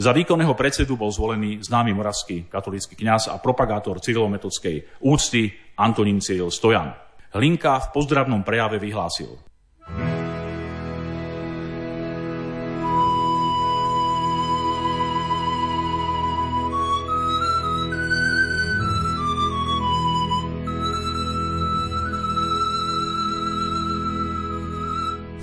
[0.00, 6.48] Za výkonného predsedu bol zvolený známy moravský katolícky kňaz a propagátor cyrilometodskej úcty Antonín Cyril
[6.48, 6.94] Stojan.
[7.36, 9.49] Hlinka v pozdravnom prejave vyhlásil.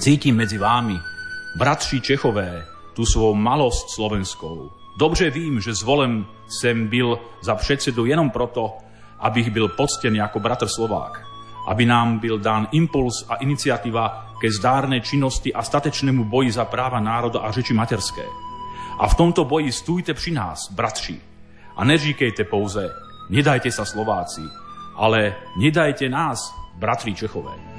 [0.08, 0.96] Cítim medzi vámi,
[1.60, 2.64] bratší Čechové,
[2.96, 4.72] tú svou malosť slovenskou.
[4.96, 8.72] Dobře vím, že zvolen sem byl za předsedu jenom proto,
[9.20, 11.20] abych byl poctený jako bratr Slovák,
[11.68, 17.00] aby nám byl dán impuls a iniciativa ke zdárné činnosti a statečnému boji za práva
[17.04, 18.24] národa a řeči materské.
[19.00, 21.20] A v tomto boji stůjte při nás, bratři.
[21.76, 22.96] A neříkejte pouze,
[23.30, 24.48] nedajte sa Slováci,
[24.96, 27.77] ale nedajte nás, bratri Čechové.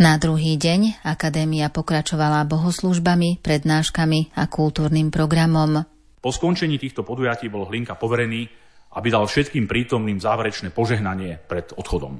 [0.00, 5.84] Na druhý deň akadémia pokračovala bohoslužbami, prednáškami a kultúrnym programom.
[6.24, 8.48] Po skončení týchto podujatí bol Hlinka poverený,
[8.96, 12.16] aby dal všetkým prítomným záverečné požehnanie pred odchodom.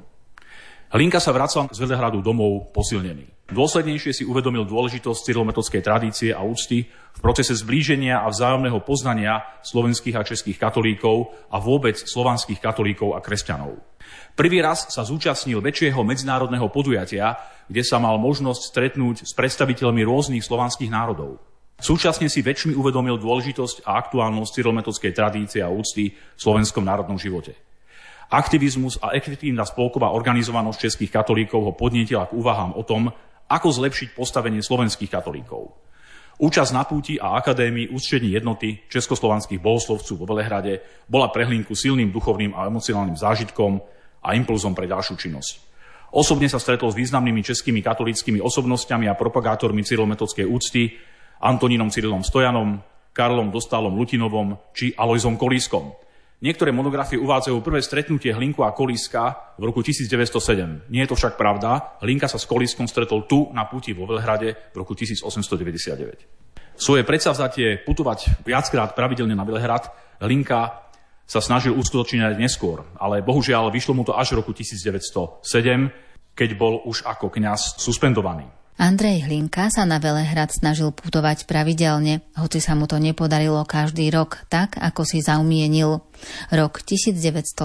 [0.93, 3.40] Hlinka sa vracal z Velehradu domov posilnený.
[3.51, 10.15] Dôslednejšie si uvedomil dôležitosť cyrilometodskej tradície a úcty v procese zblíženia a vzájomného poznania slovenských
[10.15, 13.75] a českých katolíkov a vôbec slovanských katolíkov a kresťanov.
[14.39, 17.35] Prvý raz sa zúčastnil väčšieho medzinárodného podujatia,
[17.67, 21.43] kde sa mal možnosť stretnúť s predstaviteľmi rôznych slovanských národov.
[21.75, 27.59] Súčasne si väčšmi uvedomil dôležitosť a aktuálnosť cyrilometodskej tradície a úcty v slovenskom národnom živote.
[28.31, 33.11] Aktivizmus a efektívna spolková organizovanosť českých katolíkov ho podnietila k úvahám o tom,
[33.51, 35.75] ako zlepšiť postavenie slovenských katolíkov.
[36.41, 42.09] Účasť na púti a akadémii ústrední jednoty českoslovanských bohoslovcov vo Velehrade bola pre Hlinku silným
[42.09, 43.77] duchovným a emocionálnym zážitkom
[44.23, 45.53] a impulzom pre ďalšiu činnosť.
[46.11, 50.97] Osobne sa stretol s významnými českými katolickými osobnosťami a propagátormi cyrilometodskej úcty,
[51.41, 52.81] Antonínom Cyrilom Stojanom,
[53.11, 55.93] Karlom Dostálom Lutinovom či Alojzom Kolískom.
[56.41, 60.89] Niektoré monografie uvádzajú prvé stretnutie Hlinku a Kolíska v roku 1907.
[60.89, 62.01] Nie je to však pravda.
[62.01, 66.73] Hlinka sa s Kolískom stretol tu na puti vo Velhrade v roku 1899.
[66.73, 70.89] Svoje predsavzatie putovať viackrát pravidelne na Velhrad Hlinka
[71.29, 75.45] sa snažil uskutočniť neskôr, ale bohužiaľ vyšlo mu to až v roku 1907,
[76.33, 78.49] keď bol už ako kňaz suspendovaný.
[78.81, 84.41] Andrej Hlinka sa na Velehrad snažil putovať pravidelne, hoci sa mu to nepodarilo každý rok
[84.49, 86.01] tak, ako si zaumienil.
[86.49, 87.61] Rok 1907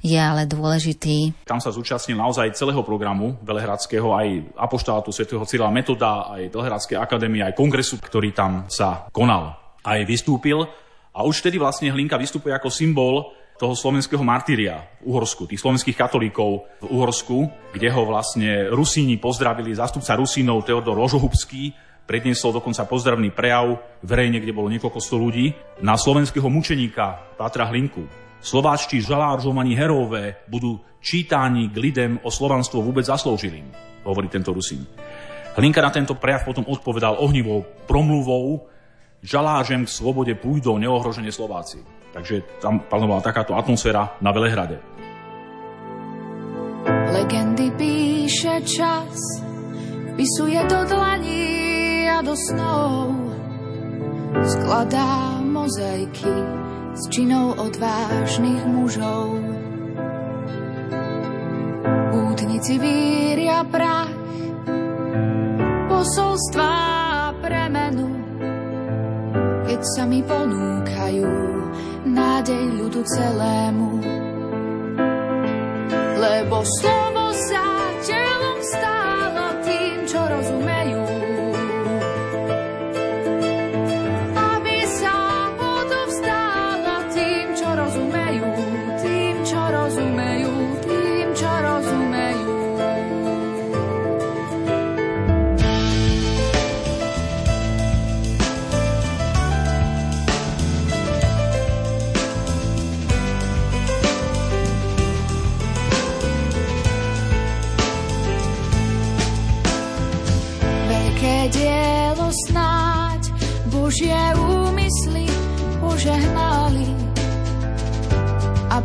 [0.00, 1.44] je ale dôležitý.
[1.44, 7.44] Tam sa zúčastnil naozaj celého programu Velehradského, aj apoštátu svätého Cyrila Metoda, aj Velehradskej akadémie,
[7.44, 9.60] aj kongresu, ktorý tam sa konal.
[9.84, 10.64] Aj vystúpil
[11.12, 15.92] a už vtedy vlastne Hlinka vystupuje ako symbol toho slovenského martíria v Uhorsku, tých slovenských
[15.92, 17.44] katolíkov v Uhorsku,
[17.76, 21.76] kde ho vlastne Rusíni pozdravili, zástupca Rusínov Teodor Rožohubský,
[22.08, 25.52] predniesol dokonca pozdravný prejav verejne, kde bolo niekoľko sto ľudí,
[25.84, 28.08] na slovenského mučeníka Patra Hlinku.
[28.40, 33.68] Slováčtí žaláržovaní herové budú čítáni k lidem o slovanstvo vôbec zaslúžilým,
[34.08, 34.88] hovorí tento Rusín.
[35.60, 38.64] Hlinka na tento prejav potom odpovedal ohnivou promluvou,
[39.20, 41.99] žalážem k slobode pôjdou neohrožene Slováci.
[42.10, 44.82] Takže tam panovala takáto atmosféra na Velehrade.
[47.10, 49.14] Legendy píše čas,
[50.14, 53.14] vpisuje do dlaní a do snov.
[54.42, 56.34] Skladá mozaiky
[56.94, 59.38] s činou odvážnych mužov.
[62.10, 64.10] Útnici víria prach,
[65.86, 66.78] posolstvá
[67.42, 68.08] premenu,
[69.66, 71.59] keď sa mi ponúkajú
[72.04, 73.90] nádej ľudu celému.
[76.20, 77.64] Lebo slovo sa
[78.04, 80.69] telom stálo tým, čo rozumejú.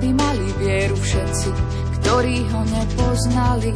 [0.05, 1.49] Aby mali vieru všetci,
[1.97, 3.73] ktorí ho nepoznali.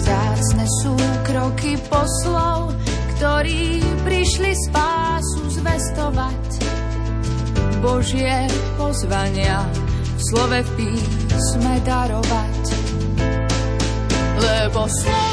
[0.00, 2.72] Zácne sú kroky poslov,
[3.12, 6.48] ktorí prišli spásu zvestovať.
[7.84, 8.48] Božie
[8.80, 9.68] pozvania
[10.16, 12.62] v slove písme darovať.
[14.40, 15.25] Lebo slovo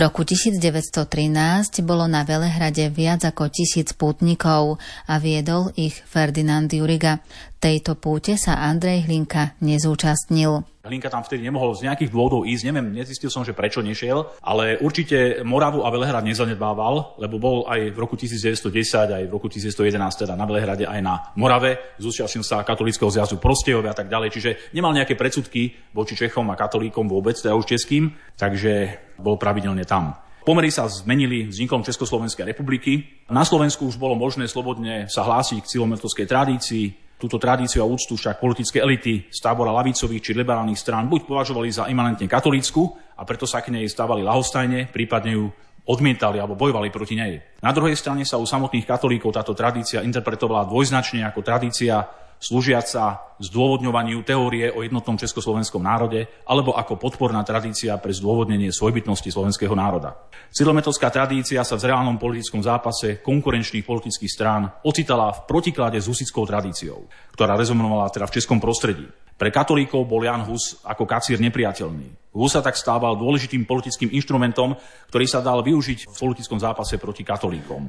[0.00, 7.20] roku 1913 bolo na Velehrade viac ako tisíc pútnikov a viedol ich Ferdinand Juriga.
[7.60, 10.64] Tejto púte sa Andrej Hlinka nezúčastnil.
[10.80, 14.80] Hlinka tam vtedy nemohol z nejakých dôvodov ísť, neviem, nezistil som, že prečo nešiel, ale
[14.80, 19.76] určite Moravu a Velehrad nezanedbával, lebo bol aj v roku 1910, aj v roku 1911
[19.92, 24.50] teda na Velehrade, aj na Morave, zúčastnil sa katolického zjazdu Prostejov a tak ďalej, čiže
[24.72, 28.08] nemal nejaké predsudky voči Čechom a katolíkom vôbec, teda už českým,
[28.40, 30.16] takže bol pravidelne tam.
[30.48, 33.20] Pomery sa zmenili vznikom Československej republiky.
[33.28, 38.16] Na Slovensku už bolo možné slobodne sa hlásiť k cilometovskej tradícii, Túto tradíciu a úctu
[38.16, 43.28] však politické elity z tábora lavicových či liberálnych strán buď považovali za imanentne katolícku a
[43.28, 45.52] preto sa k nej stávali lahostajne, prípadne ju
[45.84, 47.60] odmietali alebo bojovali proti nej.
[47.60, 52.08] Na druhej strane sa u samotných katolíkov táto tradícia interpretovala dvojznačne ako tradícia
[52.40, 59.76] slúžiaca zdôvodňovaniu teórie o jednotnom československom národe alebo ako podporná tradícia pre zdôvodnenie svojbytnosti slovenského
[59.76, 60.16] národa.
[60.48, 66.48] Cyrilometodská tradícia sa v reálnom politickom zápase konkurenčných politických strán ocitala v protiklade s husickou
[66.48, 69.04] tradíciou, ktorá rezonovala teda v českom prostredí.
[69.40, 72.32] Pre katolíkov bol Jan Hus ako kacír nepriateľný.
[72.36, 74.76] Hus sa tak stával dôležitým politickým inštrumentom,
[75.08, 77.88] ktorý sa dal využiť v politickom zápase proti katolíkom.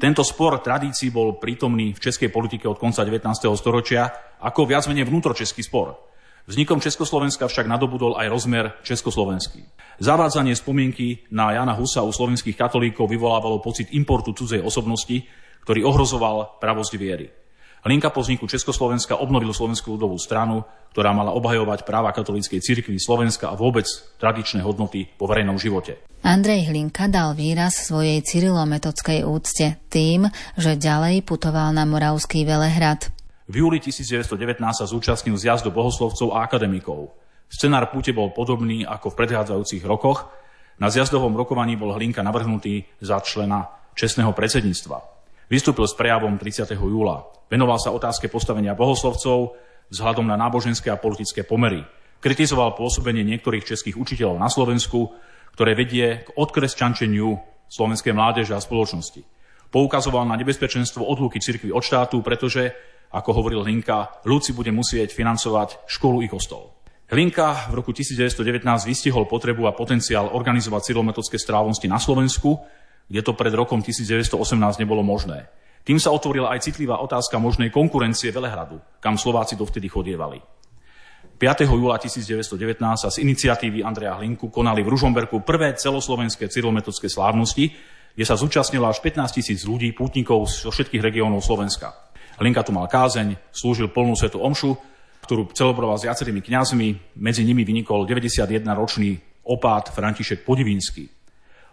[0.00, 3.20] Tento spor tradícií bol prítomný v českej politike od konca 19.
[3.52, 4.08] storočia
[4.40, 6.08] ako viac menej vnútročeský spor.
[6.48, 9.60] Vznikom Československa však nadobudol aj rozmer československý.
[10.00, 15.20] Zavádzanie spomienky na Jana Husa u slovenských katolíkov vyvolávalo pocit importu cudzej osobnosti,
[15.68, 17.28] ktorý ohrozoval pravosť viery.
[17.80, 23.48] Hlinka po vzniku Československa obnovil Slovenskú ľudovú stranu, ktorá mala obhajovať práva katolíckej cirkvi Slovenska
[23.48, 23.88] a vôbec
[24.20, 25.96] tradičné hodnoty po verejnom živote.
[26.20, 30.28] Andrej Hlinka dal výraz svojej cyrilometodskej úcte tým,
[30.60, 33.08] že ďalej putoval na Moravský Velehrad.
[33.48, 37.16] V júli 1919 sa zúčastnil zjazdu bohoslovcov a akademikov.
[37.48, 40.28] Scenár púte bol podobný ako v predchádzajúcich rokoch.
[40.76, 45.19] Na zjazdovom rokovaní bol Hlinka navrhnutý za člena čestného predsedníctva.
[45.50, 46.78] Vystúpil s prejavom 30.
[46.78, 47.26] júla.
[47.50, 49.58] Venoval sa otázke postavenia bohoslovcov
[49.90, 51.82] vzhľadom na náboženské a politické pomery.
[52.22, 55.10] Kritizoval pôsobenie niektorých českých učiteľov na Slovensku,
[55.58, 57.34] ktoré vedie k odkresťančeniu
[57.66, 59.26] slovenskej mládeže a spoločnosti.
[59.74, 62.70] Poukazoval na nebezpečenstvo odluky cirkvi od štátu, pretože,
[63.10, 66.78] ako hovoril Hlinka, ľud si bude musieť financovať školu i kostol.
[67.10, 72.54] Hlinka v roku 1919 vystihol potrebu a potenciál organizovať cyrilometodské strávnosti na Slovensku
[73.10, 74.38] kde to pred rokom 1918
[74.78, 75.50] nebolo možné.
[75.82, 80.38] Tým sa otvorila aj citlivá otázka možnej konkurencie Velehradu, kam Slováci dovtedy chodievali.
[81.40, 81.66] 5.
[81.66, 87.72] júla 1919 sa z iniciatívy Andreja Hlinku konali v Ružomberku prvé celoslovenské cyrilometodské slávnosti,
[88.12, 92.12] kde sa zúčastnilo až 15 tisíc ľudí, pútnikov zo všetkých regiónov Slovenska.
[92.36, 94.76] Hlinka tu mal kázeň, slúžil plnú svetu omšu,
[95.24, 101.19] ktorú celebroval s viacerými kňazmi, medzi nimi vynikol 91-ročný opát František Podivínsky.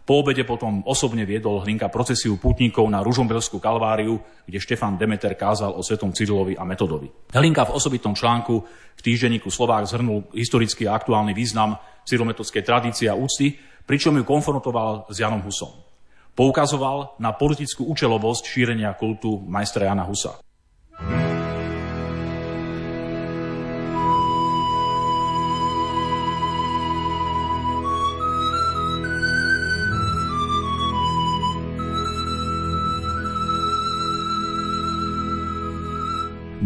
[0.07, 4.15] Po obede potom osobne viedol Hlinka procesiu pútnikov na Ružomberskú kalváriu,
[4.47, 7.11] kde Štefan Demeter kázal o svetom Cyrilovi a Metodovi.
[7.35, 8.55] Hlinka v osobitnom článku
[8.95, 11.75] v týždenníku Slovák zhrnul historický a aktuálny význam
[12.07, 15.75] cyrilometodskej tradície a úcty, pričom ju konfrontoval s Janom Husom.
[16.31, 20.39] Poukazoval na politickú účelovosť šírenia kultu majstra Jana Husa.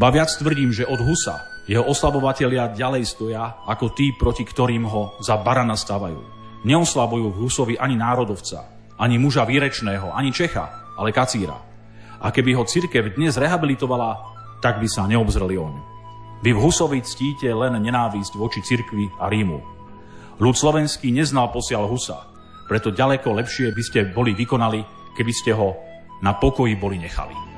[0.01, 5.13] Ba viac tvrdím, že od Husa jeho oslabovatelia ďalej stoja ako tí, proti ktorým ho
[5.21, 6.17] za barana stavajú.
[6.65, 8.65] Neoslabujú v Husovi ani národovca,
[8.97, 11.53] ani muža výrečného, ani Čecha, ale kacíra.
[12.17, 14.17] A keby ho cirkev dnes rehabilitovala,
[14.57, 15.77] tak by sa neobzreli oň.
[16.41, 19.61] Vy v Husovi ctíte len nenávisť voči cirkvi a Rímu.
[20.41, 22.25] Ľud slovenský neznal posiaľ Husa,
[22.65, 24.81] preto ďaleko lepšie by ste boli vykonali,
[25.13, 25.77] keby ste ho
[26.25, 27.50] na pokoji boli nechali.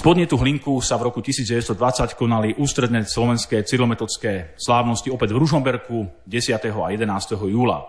[0.00, 1.76] Z podnetu Hlinku sa v roku 1920
[2.16, 6.56] konali ústredné slovenské cyrilometodské slávnosti opäť v Ružomberku 10.
[6.56, 7.04] a 11.
[7.36, 7.84] júla.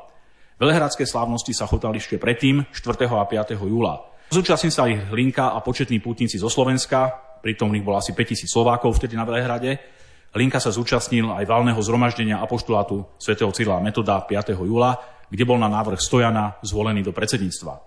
[0.59, 3.07] Velehradské slávnosti sa chotali ešte predtým 4.
[3.07, 3.55] a 5.
[3.63, 4.11] júla.
[4.27, 9.15] Zúčastnili sa ich Hlinka a početní pútnici zo Slovenska, prítomných bolo asi 5000 Slovákov vtedy
[9.15, 9.79] na Velehrade.
[10.35, 14.51] Hlinka sa zúčastnil aj valného zhromaždenia apoštolátu svätého Cyrila Metoda 5.
[14.59, 14.99] júla,
[15.31, 17.79] kde bol na návrh Stojana zvolený do predsedníctva.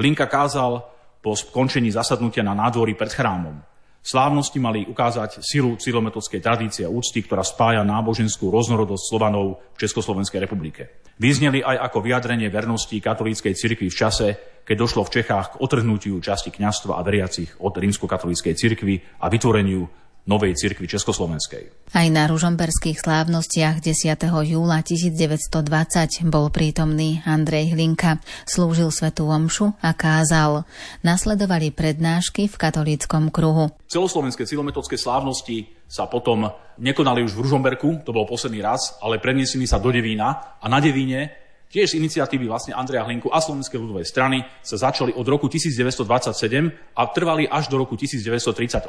[0.00, 0.95] Hlinka kázal
[1.26, 3.58] po skončení zasadnutia na nádvorí pred chrámom.
[3.98, 10.38] Slávnosti mali ukázať silu cyrilometodskej tradície a úcty, ktorá spája náboženskú rôznorodosť Slovanov v Československej
[10.38, 11.02] republike.
[11.18, 14.28] Vyzneli aj ako vyjadrenie vernosti katolíckej cirkvi v čase,
[14.62, 20.05] keď došlo v Čechách k otrhnutiu časti kňastva a veriacich od rímskokatolíckej cirkvi a vytvoreniu
[20.26, 21.94] novej cirkvi Československej.
[21.94, 24.26] Aj na ružomberských slávnostiach 10.
[24.26, 30.66] júla 1920 bol prítomný Andrej Hlinka, slúžil svetú omšu a kázal.
[31.06, 33.70] Nasledovali prednášky v katolíckom kruhu.
[33.86, 36.50] Celoslovenské cilometodské slávnosti sa potom
[36.82, 40.82] nekonali už v Ružomberku, to bol posledný raz, ale preniesli sa do Devína a na
[40.82, 46.94] Devíne Tiež iniciatívy vlastne Andreja Hlinku a Slovenskej ľudovej strany sa začali od roku 1927
[46.94, 48.86] a trvali až do roku 1938,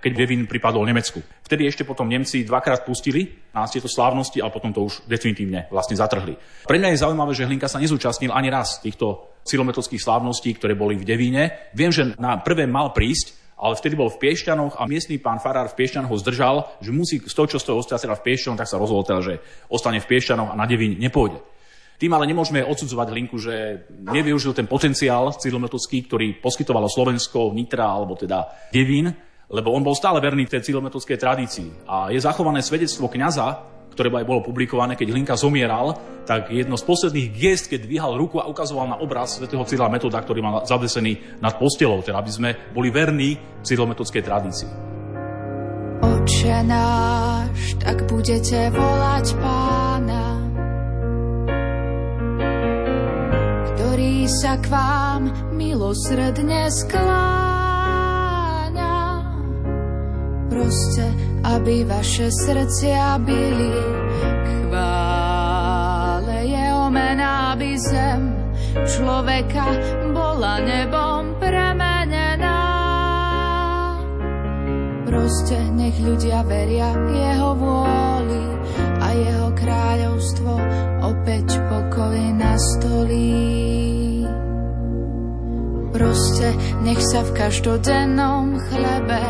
[0.00, 1.20] keď Devín pripadol Nemecku.
[1.44, 6.00] Vtedy ešte potom Nemci dvakrát pustili na tieto slávnosti, ale potom to už definitívne vlastne
[6.00, 6.32] zatrhli.
[6.64, 10.96] Pre mňa je zaujímavé, že Hlinka sa nezúčastnil ani raz týchto silometodských slávností, ktoré boli
[10.96, 11.70] v Devíne.
[11.76, 15.68] Viem, že na prvé mal prísť, ale vtedy bol v Piešťanoch a miestny pán Farár
[15.68, 18.68] v Piešťanoch ho zdržal, že musí z toho, čo z toho ostať v Piešťanoch, tak
[18.72, 19.34] sa rozhodol teda, že
[19.68, 21.53] ostane v Piešťanoch a na Devín nepôjde.
[21.94, 28.18] Tým ale nemôžeme odsudzovať Linku, že nevyužil ten potenciál cyrilometodský, ktorý poskytovalo Slovensko, Nitra alebo
[28.18, 29.14] teda Devín,
[29.50, 31.68] lebo on bol stále verný tej cyrilometodskej tradícii.
[31.86, 35.94] A je zachované svedectvo kňaza, ktoré aj bolo publikované, keď Hlinka zomieral,
[36.26, 40.18] tak jedno z posledných gest, keď dvíhal ruku a ukazoval na obraz svätého Cyrila Metoda,
[40.18, 44.70] ktorý mal zavesený nad postelou, teda aby sme boli verní cyrilometodskej tradícii.
[46.02, 50.33] Oče náš, tak budete volať pána,
[53.94, 57.22] ktorý sa k vám milosredne skláňa.
[60.50, 61.06] Proste,
[61.46, 63.70] aby vaše srdcia byli
[64.66, 68.34] chvále jeho mená, aby zem
[68.82, 69.62] človeka
[70.10, 72.66] bola nebom premenená.
[75.06, 78.42] Proste nech ľudia veria jeho vôli
[79.14, 80.52] jeho kráľovstvo
[81.06, 84.26] opäť pokoj nastolí.
[85.94, 89.22] Proste nech sa v každodennom chlebe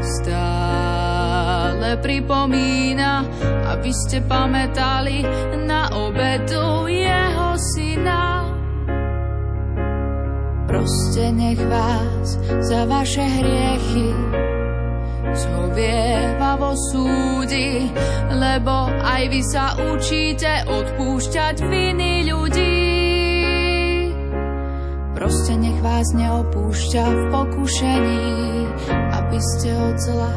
[0.00, 3.26] stále pripomína,
[3.74, 5.26] aby ste pamätali
[5.66, 8.46] na obedu jeho syna.
[10.70, 14.10] Proste nech vás za vaše hriechy
[15.36, 17.90] zhovievavo súdi,
[18.36, 22.76] lebo aj vy sa učíte odpúšťať viny ľudí.
[25.16, 28.24] Proste nech vás neopúšťa v pokušení,
[29.16, 30.34] aby ste od zla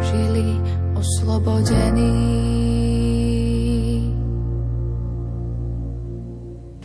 [0.00, 0.56] žili
[0.96, 2.61] oslobodení.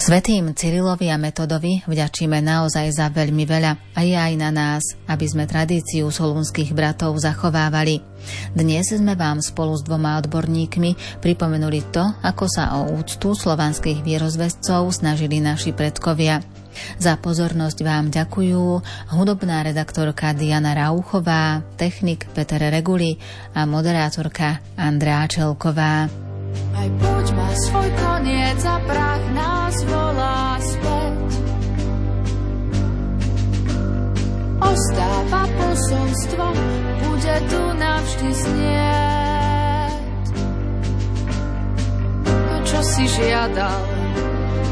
[0.07, 5.27] Svetým Cyrilovi a Metodovi vďačíme naozaj za veľmi veľa a je aj na nás, aby
[5.27, 7.99] sme tradíciu solúnskych bratov zachovávali.
[8.55, 14.95] Dnes sme vám spolu s dvoma odborníkmi pripomenuli to, ako sa o úctu slovanských vierozvescov
[14.95, 16.39] snažili naši predkovia.
[17.03, 18.63] Za pozornosť vám ďakujú
[19.11, 23.19] hudobná redaktorka Diana Rauchová, technik Peter Reguli
[23.51, 26.26] a moderátorka Andrá Čelková.
[26.77, 31.15] Aj poď má svoj koniec a prach nás volá späť.
[34.57, 36.45] Ostáva posolstvo,
[37.07, 40.27] bude tu navždy znieť.
[42.67, 43.81] Čo si žiadal,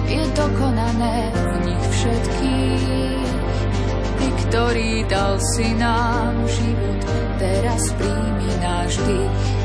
[0.06, 3.32] je dokonané v nich všetkých.
[4.20, 7.02] Ty, ktorý dal si nám život,
[7.42, 9.65] teraz príjmi náš dých.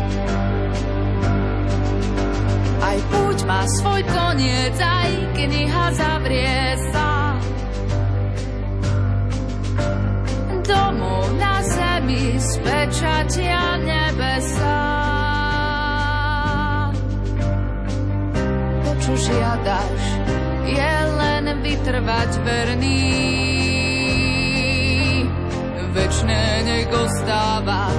[2.80, 7.36] Aj púť má svoj koniec, aj kniha zavrie sa.
[10.64, 14.80] Domov na zemi spečatia nebesa.
[18.80, 20.02] To, čo žiadaš,
[20.64, 23.04] je len vytrvať verný.
[25.90, 27.92] Večné nech ostáva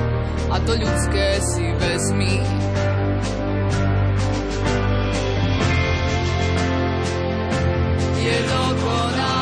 [0.50, 2.40] a to ľudské si vezmi.
[8.22, 9.41] Je dokonané,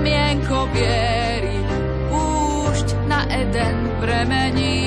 [0.00, 1.60] Semienko viery
[2.08, 4.80] púšť na Eden premení.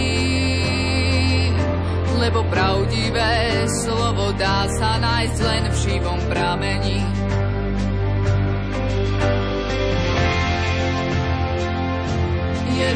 [2.18, 7.06] Lebo pravdivé slovo dá sa nájsť len v živom pramení.
[12.74, 12.90] Je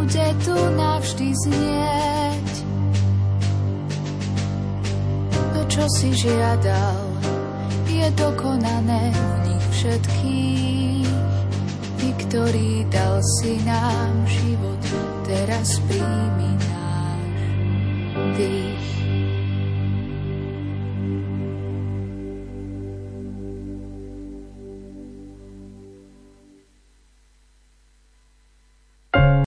[0.00, 2.52] bude tu navždy znieť.
[5.52, 7.04] To, čo si žiadal,
[7.84, 11.12] je dokonané v nich všetkých.
[12.00, 14.80] Ty, ktorý dal si nám život,
[15.28, 17.36] teraz príjmi náš
[18.40, 18.69] dých.